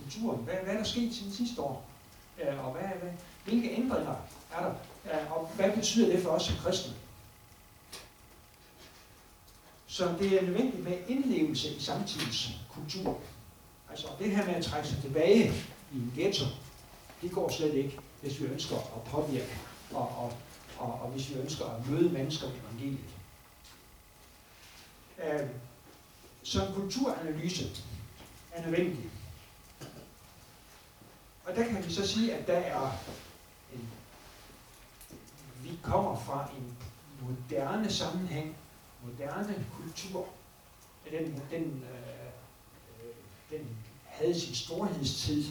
kulturen? 0.07 0.43
Hvad, 0.43 0.55
hvad 0.55 0.73
er 0.73 0.77
der 0.77 0.83
sket 0.83 1.15
siden 1.15 1.33
sidste 1.33 1.61
år? 1.61 1.85
Øh, 2.41 2.65
og 2.65 2.71
hvad, 2.71 2.89
hvad, 3.01 3.11
hvilke 3.45 3.71
ændringer 3.71 4.15
er 4.51 4.61
der? 4.61 4.73
Øh, 5.13 5.31
og 5.31 5.51
hvad 5.55 5.71
betyder 5.71 6.15
det 6.15 6.23
for 6.23 6.29
os 6.29 6.43
som 6.43 6.55
kristne? 6.55 6.93
Så 9.87 10.15
det 10.19 10.37
er 10.37 10.41
nødvendigt 10.41 10.83
med 10.83 10.97
indlevelse 11.07 11.75
i 11.75 11.79
samtidens 11.79 12.49
kultur. 12.69 13.19
Altså 13.89 14.07
det 14.19 14.35
her 14.35 14.45
med 14.45 14.55
at 14.55 14.63
trække 14.63 14.87
sig 14.87 15.01
tilbage 15.01 15.53
i 15.93 15.95
en 15.95 16.13
ghetto, 16.15 16.45
det 17.21 17.31
går 17.31 17.49
slet 17.51 17.73
ikke, 17.73 17.99
hvis 18.21 18.41
vi 18.41 18.45
ønsker 18.45 18.75
at 18.75 19.03
påvirke, 19.05 19.57
og, 19.91 20.07
og, 20.17 20.33
og, 20.77 21.01
og 21.01 21.09
hvis 21.09 21.29
vi 21.29 21.35
ønsker 21.35 21.65
at 21.65 21.89
møde 21.89 22.09
mennesker 22.09 22.47
med 22.47 22.55
evangeliet. 22.55 23.09
Øh, 25.23 25.47
så 26.43 26.65
en 26.65 26.73
kulturanalyse 26.73 27.69
er 28.51 28.61
nødvendig. 28.61 29.09
Og 31.47 31.55
der 31.55 31.63
kan 31.63 31.85
vi 31.85 31.93
så 31.93 32.07
sige, 32.07 32.33
at 32.33 32.47
der 32.47 32.53
er 32.53 32.91
en, 33.73 33.89
vi 35.63 35.79
kommer 35.83 36.19
fra 36.19 36.49
en 36.57 36.77
moderne 37.21 37.91
sammenhæng, 37.91 38.57
moderne 39.05 39.65
kultur. 39.81 40.25
Den, 41.11 41.43
den, 41.51 41.83
øh, 41.93 43.57
den 43.57 43.67
havde 44.05 44.39
sin 44.39 44.55
storhedstid 44.55 45.43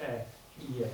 øh, 0.00 0.20
i 0.68 0.82
øh, 0.82 0.90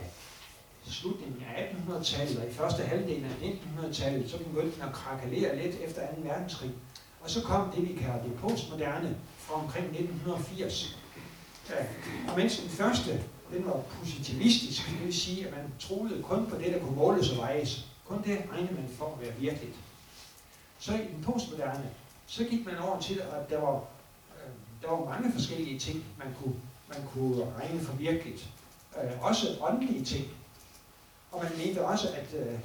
slutningen 0.86 1.44
af 1.57 1.72
1800-tallet 1.72 2.38
og 2.38 2.46
i 2.46 2.53
første 2.53 2.82
halvdel 2.82 3.24
af 3.24 3.28
1900-tallet, 3.28 4.30
så 4.30 4.38
begyndte 4.38 4.74
den 4.74 4.88
at 4.88 4.94
krakalere 4.94 5.57
lidt 5.57 5.76
efter 5.76 6.07
2. 6.07 6.20
verdenskrig. 6.22 6.70
Og 7.20 7.30
så 7.30 7.42
kom 7.42 7.70
det, 7.70 7.88
vi 7.88 7.94
kalder 7.94 8.22
det 8.22 8.34
postmoderne 8.34 9.16
fra 9.38 9.55
omkring 9.55 9.86
1980. 9.86 10.98
Og 11.68 11.74
øh, 12.30 12.36
mens 12.36 12.59
den 12.59 12.68
første, 12.68 13.24
den 13.53 13.66
var 13.66 13.82
positivistisk, 13.98 14.90
det 14.90 15.05
vil 15.05 15.14
sige, 15.14 15.46
at 15.46 15.53
man 15.53 15.72
troede 15.78 16.22
kun 16.22 16.46
på 16.46 16.57
det, 16.57 16.72
der 16.72 16.78
kunne 16.78 16.96
måles 16.96 17.30
og 17.30 17.36
vejes. 17.36 17.86
Kun 18.07 18.22
det 18.22 18.42
regnede 18.53 18.74
man 18.74 18.88
for 18.98 19.14
at 19.14 19.20
være 19.20 19.34
virkeligt. 19.38 19.76
Så 20.78 20.94
i 20.94 20.98
den 21.14 21.24
postmoderne, 21.24 21.90
så 22.26 22.44
gik 22.44 22.66
man 22.66 22.78
over 22.78 23.01
til, 23.01 23.14
at 23.14 23.51
der 23.51 23.61
var, 23.61 23.74
øh, 23.74 24.51
der 24.82 24.90
var 24.90 25.05
mange 25.05 25.32
forskellige 25.32 25.78
ting, 25.78 26.05
man 26.18 26.34
kunne, 26.42 26.55
man 26.88 26.98
kunne 27.14 27.55
regne 27.59 27.80
for 27.80 27.96
virkeligt. 27.96 28.48
Øh, 29.03 29.22
også 29.22 29.46
åndelige 29.61 30.05
ting. 30.05 30.26
Og 31.32 31.42
man 31.42 31.53
mente 31.59 31.84
også, 31.84 32.09
at 32.09 32.34
øh, 32.34 32.59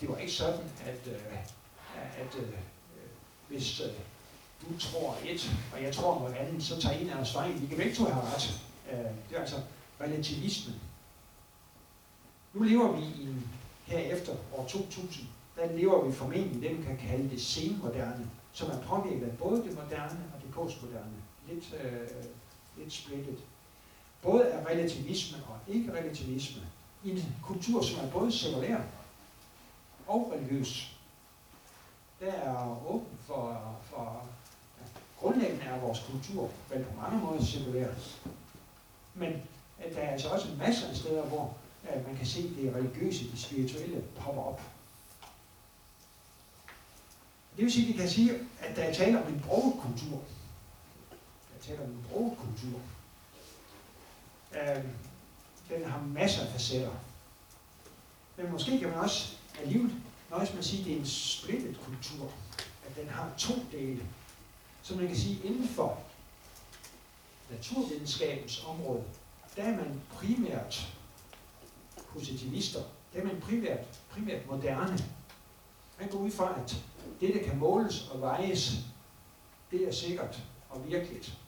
det 0.00 0.08
var 0.08 0.16
ikke 0.16 0.32
sådan, 0.32 0.60
at, 0.86 1.06
øh, 1.06 1.38
at 1.96 2.34
øh, 2.38 2.48
hvis 3.48 3.80
øh, 3.80 3.92
du 4.62 4.78
tror 4.78 5.16
et, 5.24 5.56
og 5.72 5.82
jeg 5.82 5.94
tror 5.94 6.18
noget 6.18 6.34
andet, 6.34 6.64
så 6.64 6.80
tager 6.80 6.98
en 6.98 7.10
af 7.10 7.20
os 7.20 7.32
fejl. 7.32 7.62
Vi 7.62 7.66
kan 7.66 7.76
begge 7.76 7.94
to 7.94 8.04
have 8.04 8.26
ret. 8.34 8.60
Øh, 8.92 8.98
det 8.98 9.36
er 9.36 9.40
altså 9.40 9.56
relativismen. 10.02 10.80
Nu 12.52 12.62
lever 12.62 12.92
vi 12.92 13.02
i 13.02 13.22
en, 13.22 13.50
herefter 13.84 14.32
år 14.52 14.66
2000, 14.66 15.26
der 15.56 15.76
lever 15.76 16.04
vi 16.04 16.12
formentlig 16.12 16.62
det, 16.62 16.78
man 16.78 16.86
kan 16.86 17.08
kalde 17.08 17.30
det 17.30 17.42
senmoderne, 17.42 18.30
som 18.52 18.70
er 18.70 18.80
påvirket 18.80 19.26
af 19.26 19.38
både 19.38 19.62
det 19.62 19.74
moderne 19.74 20.24
og 20.34 20.42
det 20.42 20.50
postmoderne. 20.54 21.12
Lidt, 21.48 21.74
øh, 21.84 22.24
lidt 22.76 22.92
splittet. 22.92 23.38
Både 24.22 24.52
af 24.52 24.66
relativisme 24.66 25.38
og 25.48 25.74
ikke-relativisme. 25.74 26.62
I 27.04 27.10
en 27.10 27.34
kultur, 27.42 27.82
som 27.82 28.04
er 28.06 28.10
både 28.10 28.32
sekulær 28.32 28.80
og 30.06 30.32
religiøs. 30.34 30.96
Der 32.20 32.32
er 32.32 32.86
åben 32.88 33.18
for, 33.26 33.76
for 33.82 34.26
grundlæggende 35.20 35.64
er 35.64 35.80
vores 35.80 36.04
kultur 36.10 36.50
vel 36.70 36.84
på 36.84 37.00
mange 37.00 37.26
måder 37.26 37.44
sekulær. 37.44 37.88
Men 39.14 39.42
at 39.82 39.94
der 39.94 40.00
er 40.00 40.12
altså 40.12 40.28
også 40.28 40.48
masser 40.58 40.88
af 40.88 40.96
steder, 40.96 41.22
hvor 41.22 41.56
at 41.88 42.06
man 42.06 42.16
kan 42.16 42.26
se 42.26 42.56
det 42.56 42.74
religiøse, 42.74 43.30
det 43.30 43.38
spirituelle 43.38 44.04
popper 44.16 44.42
op. 44.42 44.62
Det 47.56 47.64
vil 47.64 47.72
sige, 47.72 47.88
at 47.88 47.94
vi 47.94 47.98
kan 47.98 48.10
sige, 48.10 48.32
at 48.60 48.76
der 48.76 48.82
er 48.82 48.94
tale 48.94 49.24
om 49.24 49.32
en 49.32 49.40
kultur. 49.80 50.20
Der 51.10 51.58
er 51.58 51.62
tale 51.62 51.82
om 51.82 51.90
en 51.90 52.06
kultur. 52.36 52.80
Øh, 54.52 54.84
den 55.68 55.84
har 55.84 56.00
masser 56.00 56.46
af 56.46 56.52
facetter. 56.52 56.92
Men 58.36 58.52
måske 58.52 58.78
kan 58.78 58.88
man 58.88 58.98
også 58.98 59.36
alligevel 59.60 59.94
nøjes 60.30 60.50
med 60.50 60.58
at 60.58 60.64
sige, 60.64 60.80
at 60.80 60.86
det 60.86 60.92
er 60.94 60.98
en 60.98 61.06
splittet 61.06 61.80
kultur. 61.84 62.32
At 62.86 62.96
den 62.96 63.08
har 63.08 63.30
to 63.38 63.54
dele. 63.72 64.02
Så 64.82 64.94
man 64.94 65.06
kan 65.06 65.16
sige, 65.16 65.42
inden 65.44 65.68
for 65.68 66.02
naturvidenskabens 67.50 68.64
område, 68.64 69.04
der 69.56 69.62
er 69.62 69.76
man 69.76 70.00
primært 70.14 70.94
positivister. 72.12 72.80
Der 73.12 73.20
er 73.20 73.24
man 73.24 73.40
primært, 73.40 73.78
primært 74.10 74.46
moderne. 74.46 74.98
Man 76.00 76.08
går 76.08 76.18
ud 76.18 76.30
fra, 76.30 76.60
at 76.60 76.76
det, 77.20 77.34
der 77.34 77.42
kan 77.42 77.58
måles 77.58 78.08
og 78.08 78.20
vejes, 78.20 78.76
det 79.70 79.88
er 79.88 79.92
sikkert 79.92 80.42
og 80.70 80.88
virkeligt. 80.88 81.38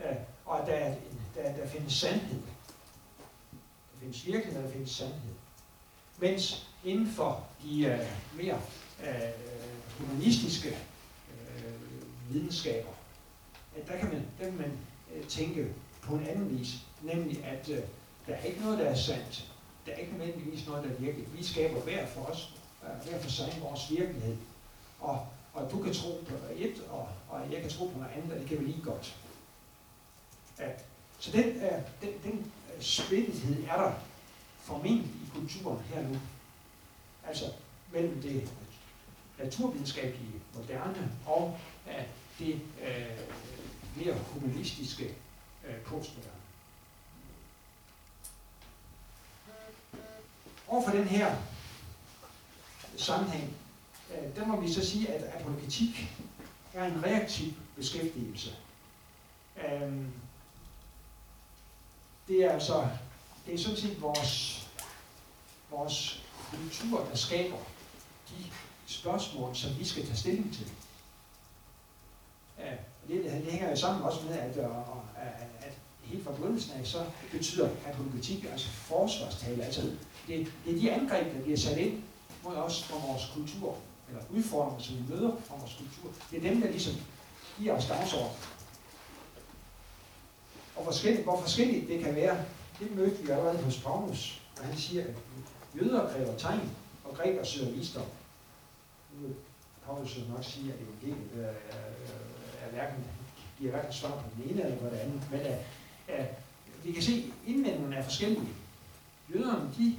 Ja, 0.00 0.14
og 0.44 0.60
at 0.60 0.66
der, 0.66 0.94
der, 1.34 1.56
der 1.56 1.68
findes 1.68 1.92
sandhed. 1.92 2.40
Der 3.92 4.00
findes 4.00 4.26
virkelighed, 4.26 4.62
og 4.62 4.68
der 4.68 4.72
findes 4.72 4.90
sandhed. 4.90 5.34
Mens 6.18 6.68
inden 6.84 7.08
for 7.08 7.46
de 7.62 8.00
uh, 8.00 8.36
mere 8.38 8.60
uh, 9.00 9.98
humanistiske 9.98 10.68
øh, 10.68 12.34
videnskaber, 12.34 12.90
at 13.76 13.88
der 13.88 13.98
kan 13.98 14.08
man, 14.08 14.26
der 14.38 14.44
kan 14.44 14.56
man 14.56 14.78
øh, 15.14 15.26
tænke 15.26 15.74
på 16.02 16.14
en 16.14 16.26
anden 16.26 16.58
vis, 16.58 16.76
nemlig 17.04 17.44
at 17.44 17.68
øh, 17.68 17.82
der 18.26 18.34
er 18.34 18.42
ikke 18.42 18.60
noget, 18.60 18.78
der 18.78 18.84
er 18.84 18.94
sandt. 18.94 19.50
Der 19.86 19.92
er 19.92 19.96
ikke 19.96 20.12
nødvendigvis 20.12 20.66
noget, 20.66 20.84
der 20.84 20.90
er 20.90 20.94
virkeligt. 20.94 21.38
Vi 21.38 21.44
skaber 21.44 21.80
hver 21.80 22.06
for 22.06 22.20
os, 22.20 22.54
øh, 22.84 23.08
hver 23.08 23.20
for 23.20 23.30
sig 23.30 23.58
vores 23.62 23.90
virkelighed. 23.90 24.36
Og, 25.00 25.26
og 25.54 25.70
du 25.70 25.82
kan 25.82 25.94
tro 25.94 26.24
på 26.28 26.34
et, 26.56 26.82
og, 26.90 27.08
og 27.28 27.52
jeg 27.52 27.60
kan 27.60 27.70
tro 27.70 27.86
på 27.86 27.98
noget 27.98 28.12
andet, 28.16 28.32
og 28.32 28.40
det 28.40 28.48
kan 28.48 28.60
vi 28.60 28.64
lige 28.64 28.82
godt. 28.84 29.16
Ja. 30.58 30.68
Så 31.18 31.32
den, 31.32 31.44
øh, 31.44 31.82
den, 32.02 32.10
den 32.24 32.52
øh, 32.76 32.82
splittethed 32.82 33.64
er 33.68 33.76
der 33.76 33.92
formentlig 34.58 35.10
i 35.10 35.30
kulturen 35.34 35.84
her 35.84 36.02
nu. 36.08 36.16
Altså 37.28 37.44
mellem 37.92 38.22
det 38.22 38.50
naturvidenskabelige 39.38 40.40
moderne 40.54 41.12
og 41.26 41.58
øh, 41.88 42.04
det 42.38 42.54
øh, 42.54 43.18
mere 43.96 44.14
humanistiske 44.14 45.14
øh, 45.68 45.76
postmoderne. 45.76 46.43
Overfor 50.74 50.90
den 50.90 51.08
her 51.08 51.36
sammenhæng, 52.96 53.56
øh, 54.10 54.36
der 54.36 54.46
må 54.46 54.60
vi 54.60 54.72
så 54.72 54.86
sige, 54.86 55.08
at 55.08 55.40
apologetik 55.40 56.14
er 56.72 56.84
en 56.84 57.04
reaktiv 57.04 57.52
beskæftigelse. 57.76 58.50
Øhm, 59.56 60.12
det 62.28 62.44
er 62.44 62.52
altså, 62.52 62.88
det 63.46 63.54
er 63.54 63.58
sådan 63.58 63.76
set 63.76 64.02
vores, 64.02 64.62
vores 65.70 66.24
kultur, 66.50 67.04
der 67.10 67.16
skaber 67.16 67.58
de 68.30 68.44
spørgsmål, 68.86 69.56
som 69.56 69.78
vi 69.78 69.84
skal 69.84 70.06
tage 70.06 70.16
stilling 70.16 70.54
til. 70.54 70.66
Øh, 72.60 72.78
det, 73.08 73.24
det 73.24 73.52
hænger 73.52 73.70
jo 73.70 73.76
sammen 73.76 74.02
også 74.02 74.20
med, 74.24 74.38
at, 74.38 74.56
øh, 74.56 74.64
at, 74.64 74.70
at, 75.16 75.48
at 75.60 75.72
helt 76.02 76.24
fra 76.24 76.32
begyndelsen 76.32 76.80
af, 76.80 76.86
så 76.86 77.04
betyder 77.30 77.68
apologetik 77.86 78.44
altså 78.44 78.68
forsvarstale. 78.68 79.64
Altså, 79.64 79.96
det, 80.26 80.52
det 80.64 80.74
er 80.74 80.80
de 80.80 80.92
angreb, 80.92 81.34
der 81.34 81.42
bliver 81.42 81.58
sat 81.58 81.78
ind 81.78 82.02
mod 82.44 82.56
os 82.56 82.82
fra 82.82 83.06
vores 83.06 83.30
kultur, 83.34 83.76
eller 84.08 84.22
udfordringer, 84.30 84.82
som 84.82 84.96
vi 84.96 85.14
møder 85.14 85.32
fra 85.46 85.56
vores 85.56 85.76
kultur. 85.78 86.12
Det 86.30 86.36
er 86.38 86.50
dem, 86.50 86.60
der 86.60 86.70
ligesom 86.70 86.94
giver 87.58 87.76
os 87.76 87.86
dagsorden. 87.86 88.36
Og 90.76 90.84
forskelligt, 90.84 91.24
hvor 91.24 91.40
forskelligt 91.40 91.88
det 91.88 92.04
kan 92.04 92.14
være, 92.14 92.44
det 92.80 92.96
mødte 92.96 93.22
vi 93.22 93.30
allerede 93.30 93.62
hos 93.62 93.78
Paulus, 93.78 94.40
og 94.58 94.64
han 94.64 94.76
siger, 94.76 95.04
at 95.04 95.14
jøder 95.76 96.12
kræver 96.12 96.38
tegn, 96.38 96.70
og 97.04 97.16
grækere 97.16 97.46
søger 97.46 97.70
visdom. 97.70 98.06
Nu 99.12 99.26
vil 99.26 99.34
Paulus 99.86 100.18
nok 100.28 100.44
sige, 100.44 100.72
at 100.72 100.78
evangeliet 100.80 101.44
er, 101.44 101.48
er, 101.48 102.66
er 102.66 102.70
hverken, 102.72 103.04
giver 103.58 103.70
hverken 103.70 103.92
svar 103.92 104.10
på 104.10 104.24
den 104.36 104.50
ene 104.50 104.64
eller 104.64 104.76
på 104.78 104.86
det 104.86 104.96
andet, 104.96 105.22
men 105.30 105.40
at, 105.40 105.58
at 106.08 106.26
vi 106.84 106.92
kan 106.92 107.02
se, 107.02 107.12
at 107.12 107.48
indvendingerne 107.48 107.96
er 107.96 108.02
forskellige. 108.02 108.48
Jøderne, 109.34 109.70
de, 109.78 109.96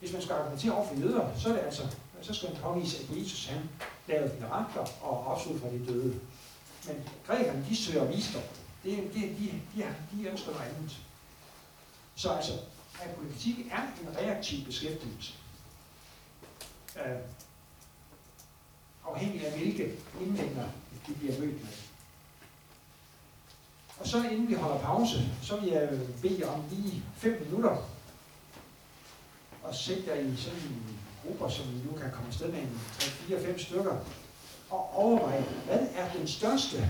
hvis 0.00 0.12
man 0.12 0.22
skal 0.22 0.34
argumentere 0.34 0.72
over 0.72 0.88
for 0.88 0.94
jøder, 0.94 1.38
så 1.38 1.48
er 1.48 1.52
det 1.52 1.60
altså, 1.60 1.82
så 2.22 2.34
skal 2.34 2.50
man 2.50 2.62
påvise, 2.62 2.98
at 2.98 3.20
Jesus 3.20 3.46
han 3.46 3.68
lavede 4.08 4.40
mirakler 4.40 4.86
og 5.02 5.26
opstod 5.26 5.60
fra 5.60 5.68
de 5.68 5.86
døde. 5.86 6.20
Men 6.86 6.96
grækerne, 7.26 7.66
de 7.68 7.76
søger 7.76 8.04
visdom. 8.04 8.42
Det, 8.84 8.96
det, 9.14 9.22
de, 9.38 9.60
de, 9.74 9.94
de 10.12 10.28
ønsker 10.28 10.50
noget 10.50 10.66
andet. 10.76 10.96
Så 12.14 12.30
altså, 12.30 12.52
at 13.02 13.10
politik 13.10 13.66
er 13.70 13.82
en 13.82 14.16
reaktiv 14.16 14.64
beskæftigelse. 14.64 15.32
Øh, 16.96 17.18
afhængig 19.06 19.46
af 19.46 19.58
hvilke 19.58 19.92
indvendinger 20.20 20.68
de 21.06 21.14
bliver 21.14 21.38
mødt 21.38 21.62
med. 21.62 21.70
Og 24.00 24.06
så 24.06 24.28
inden 24.28 24.48
vi 24.48 24.54
holder 24.54 24.78
pause, 24.78 25.30
så 25.42 25.56
vil 25.56 25.68
jeg 25.68 26.00
bede 26.22 26.44
om 26.44 26.62
lige 26.70 27.02
5 27.16 27.42
minutter 27.44 27.76
og 29.68 29.74
sætte 29.74 30.02
jer 30.06 30.14
i 30.14 30.36
sådan 30.36 30.58
en 30.58 30.98
grupper, 31.22 31.48
som 31.48 31.64
vi 31.64 31.78
nu 31.90 31.98
kan 31.98 32.10
komme 32.12 32.28
afsted 32.28 32.48
med 32.48 32.60
3-4-5 32.98 33.64
stykker, 33.64 33.96
og 34.70 34.90
overveje, 34.94 35.44
hvad 35.66 35.80
er 35.94 36.12
den 36.18 36.28
største 36.28 36.88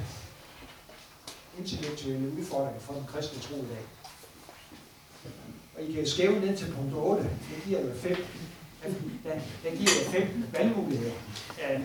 intellektuelle 1.59 2.33
udfordring 2.39 2.83
for 2.83 2.93
den 2.95 3.05
kristne 3.07 3.43
tro 3.43 3.55
i 3.57 3.69
dag? 3.69 3.85
Og 5.77 5.83
I 5.83 5.93
kan 5.93 6.07
skæve 6.07 6.41
ned 6.41 6.57
til 6.57 6.73
punkt 6.73 6.95
8. 6.95 7.23
Det 7.23 7.63
giver 7.65 7.81
jo 7.81 7.95
5 7.95 8.17
Der, 9.25 9.35
der 9.65 9.71
giver 9.77 9.91
jeg 10.03 10.13
fem 10.13 10.45
valgmuligheder. 10.53 11.15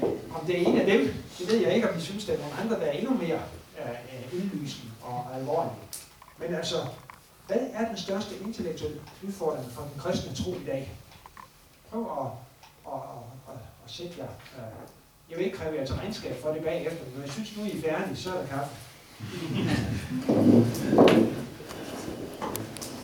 Uh, 0.01 0.09
om 0.35 0.45
det 0.45 0.61
er 0.61 0.67
en 0.67 0.77
af 0.77 0.85
dem, 0.85 1.13
det 1.39 1.47
ved 1.51 1.57
jeg 1.57 1.75
ikke, 1.75 1.89
om 1.89 1.97
I 1.97 2.01
synes, 2.01 2.25
der 2.25 2.33
er 2.33 2.37
nogle 2.37 2.53
andre, 2.53 2.75
der 2.75 2.85
er 2.85 2.91
endnu 2.91 3.13
mere 3.13 3.39
uh, 3.79 4.39
indlysende 4.39 4.91
og 5.01 5.35
alvorlige. 5.35 5.75
Men 6.39 6.55
altså, 6.55 6.75
hvad 7.47 7.57
er 7.73 7.87
den 7.87 7.97
største 7.97 8.35
intellektuelle 8.45 9.01
udfordring 9.27 9.71
for 9.71 9.81
den 9.81 10.01
kristne 10.01 10.35
tro 10.35 10.51
i 10.55 10.65
dag? 10.65 10.91
Prøv 11.89 12.01
at, 12.01 12.27
at, 12.93 12.99
at, 12.99 13.53
at, 13.53 13.59
at 13.85 13.91
sætte 13.91 14.13
jer. 14.17 14.27
Øh, 14.57 14.73
jeg 15.29 15.37
vil 15.37 15.45
ikke 15.45 15.57
kræve 15.57 15.75
jer 15.75 15.85
til 15.85 15.95
regnskab 15.95 16.41
for 16.41 16.53
det 16.53 16.63
bagefter, 16.63 17.05
men 17.13 17.21
jeg 17.21 17.31
synes 17.31 17.57
nu, 17.57 17.63
I 17.63 17.77
er 17.77 17.81
færdige, 17.81 18.17
så 18.17 18.33
er 18.33 18.37
der 18.37 18.47
kaffe. 18.47 18.75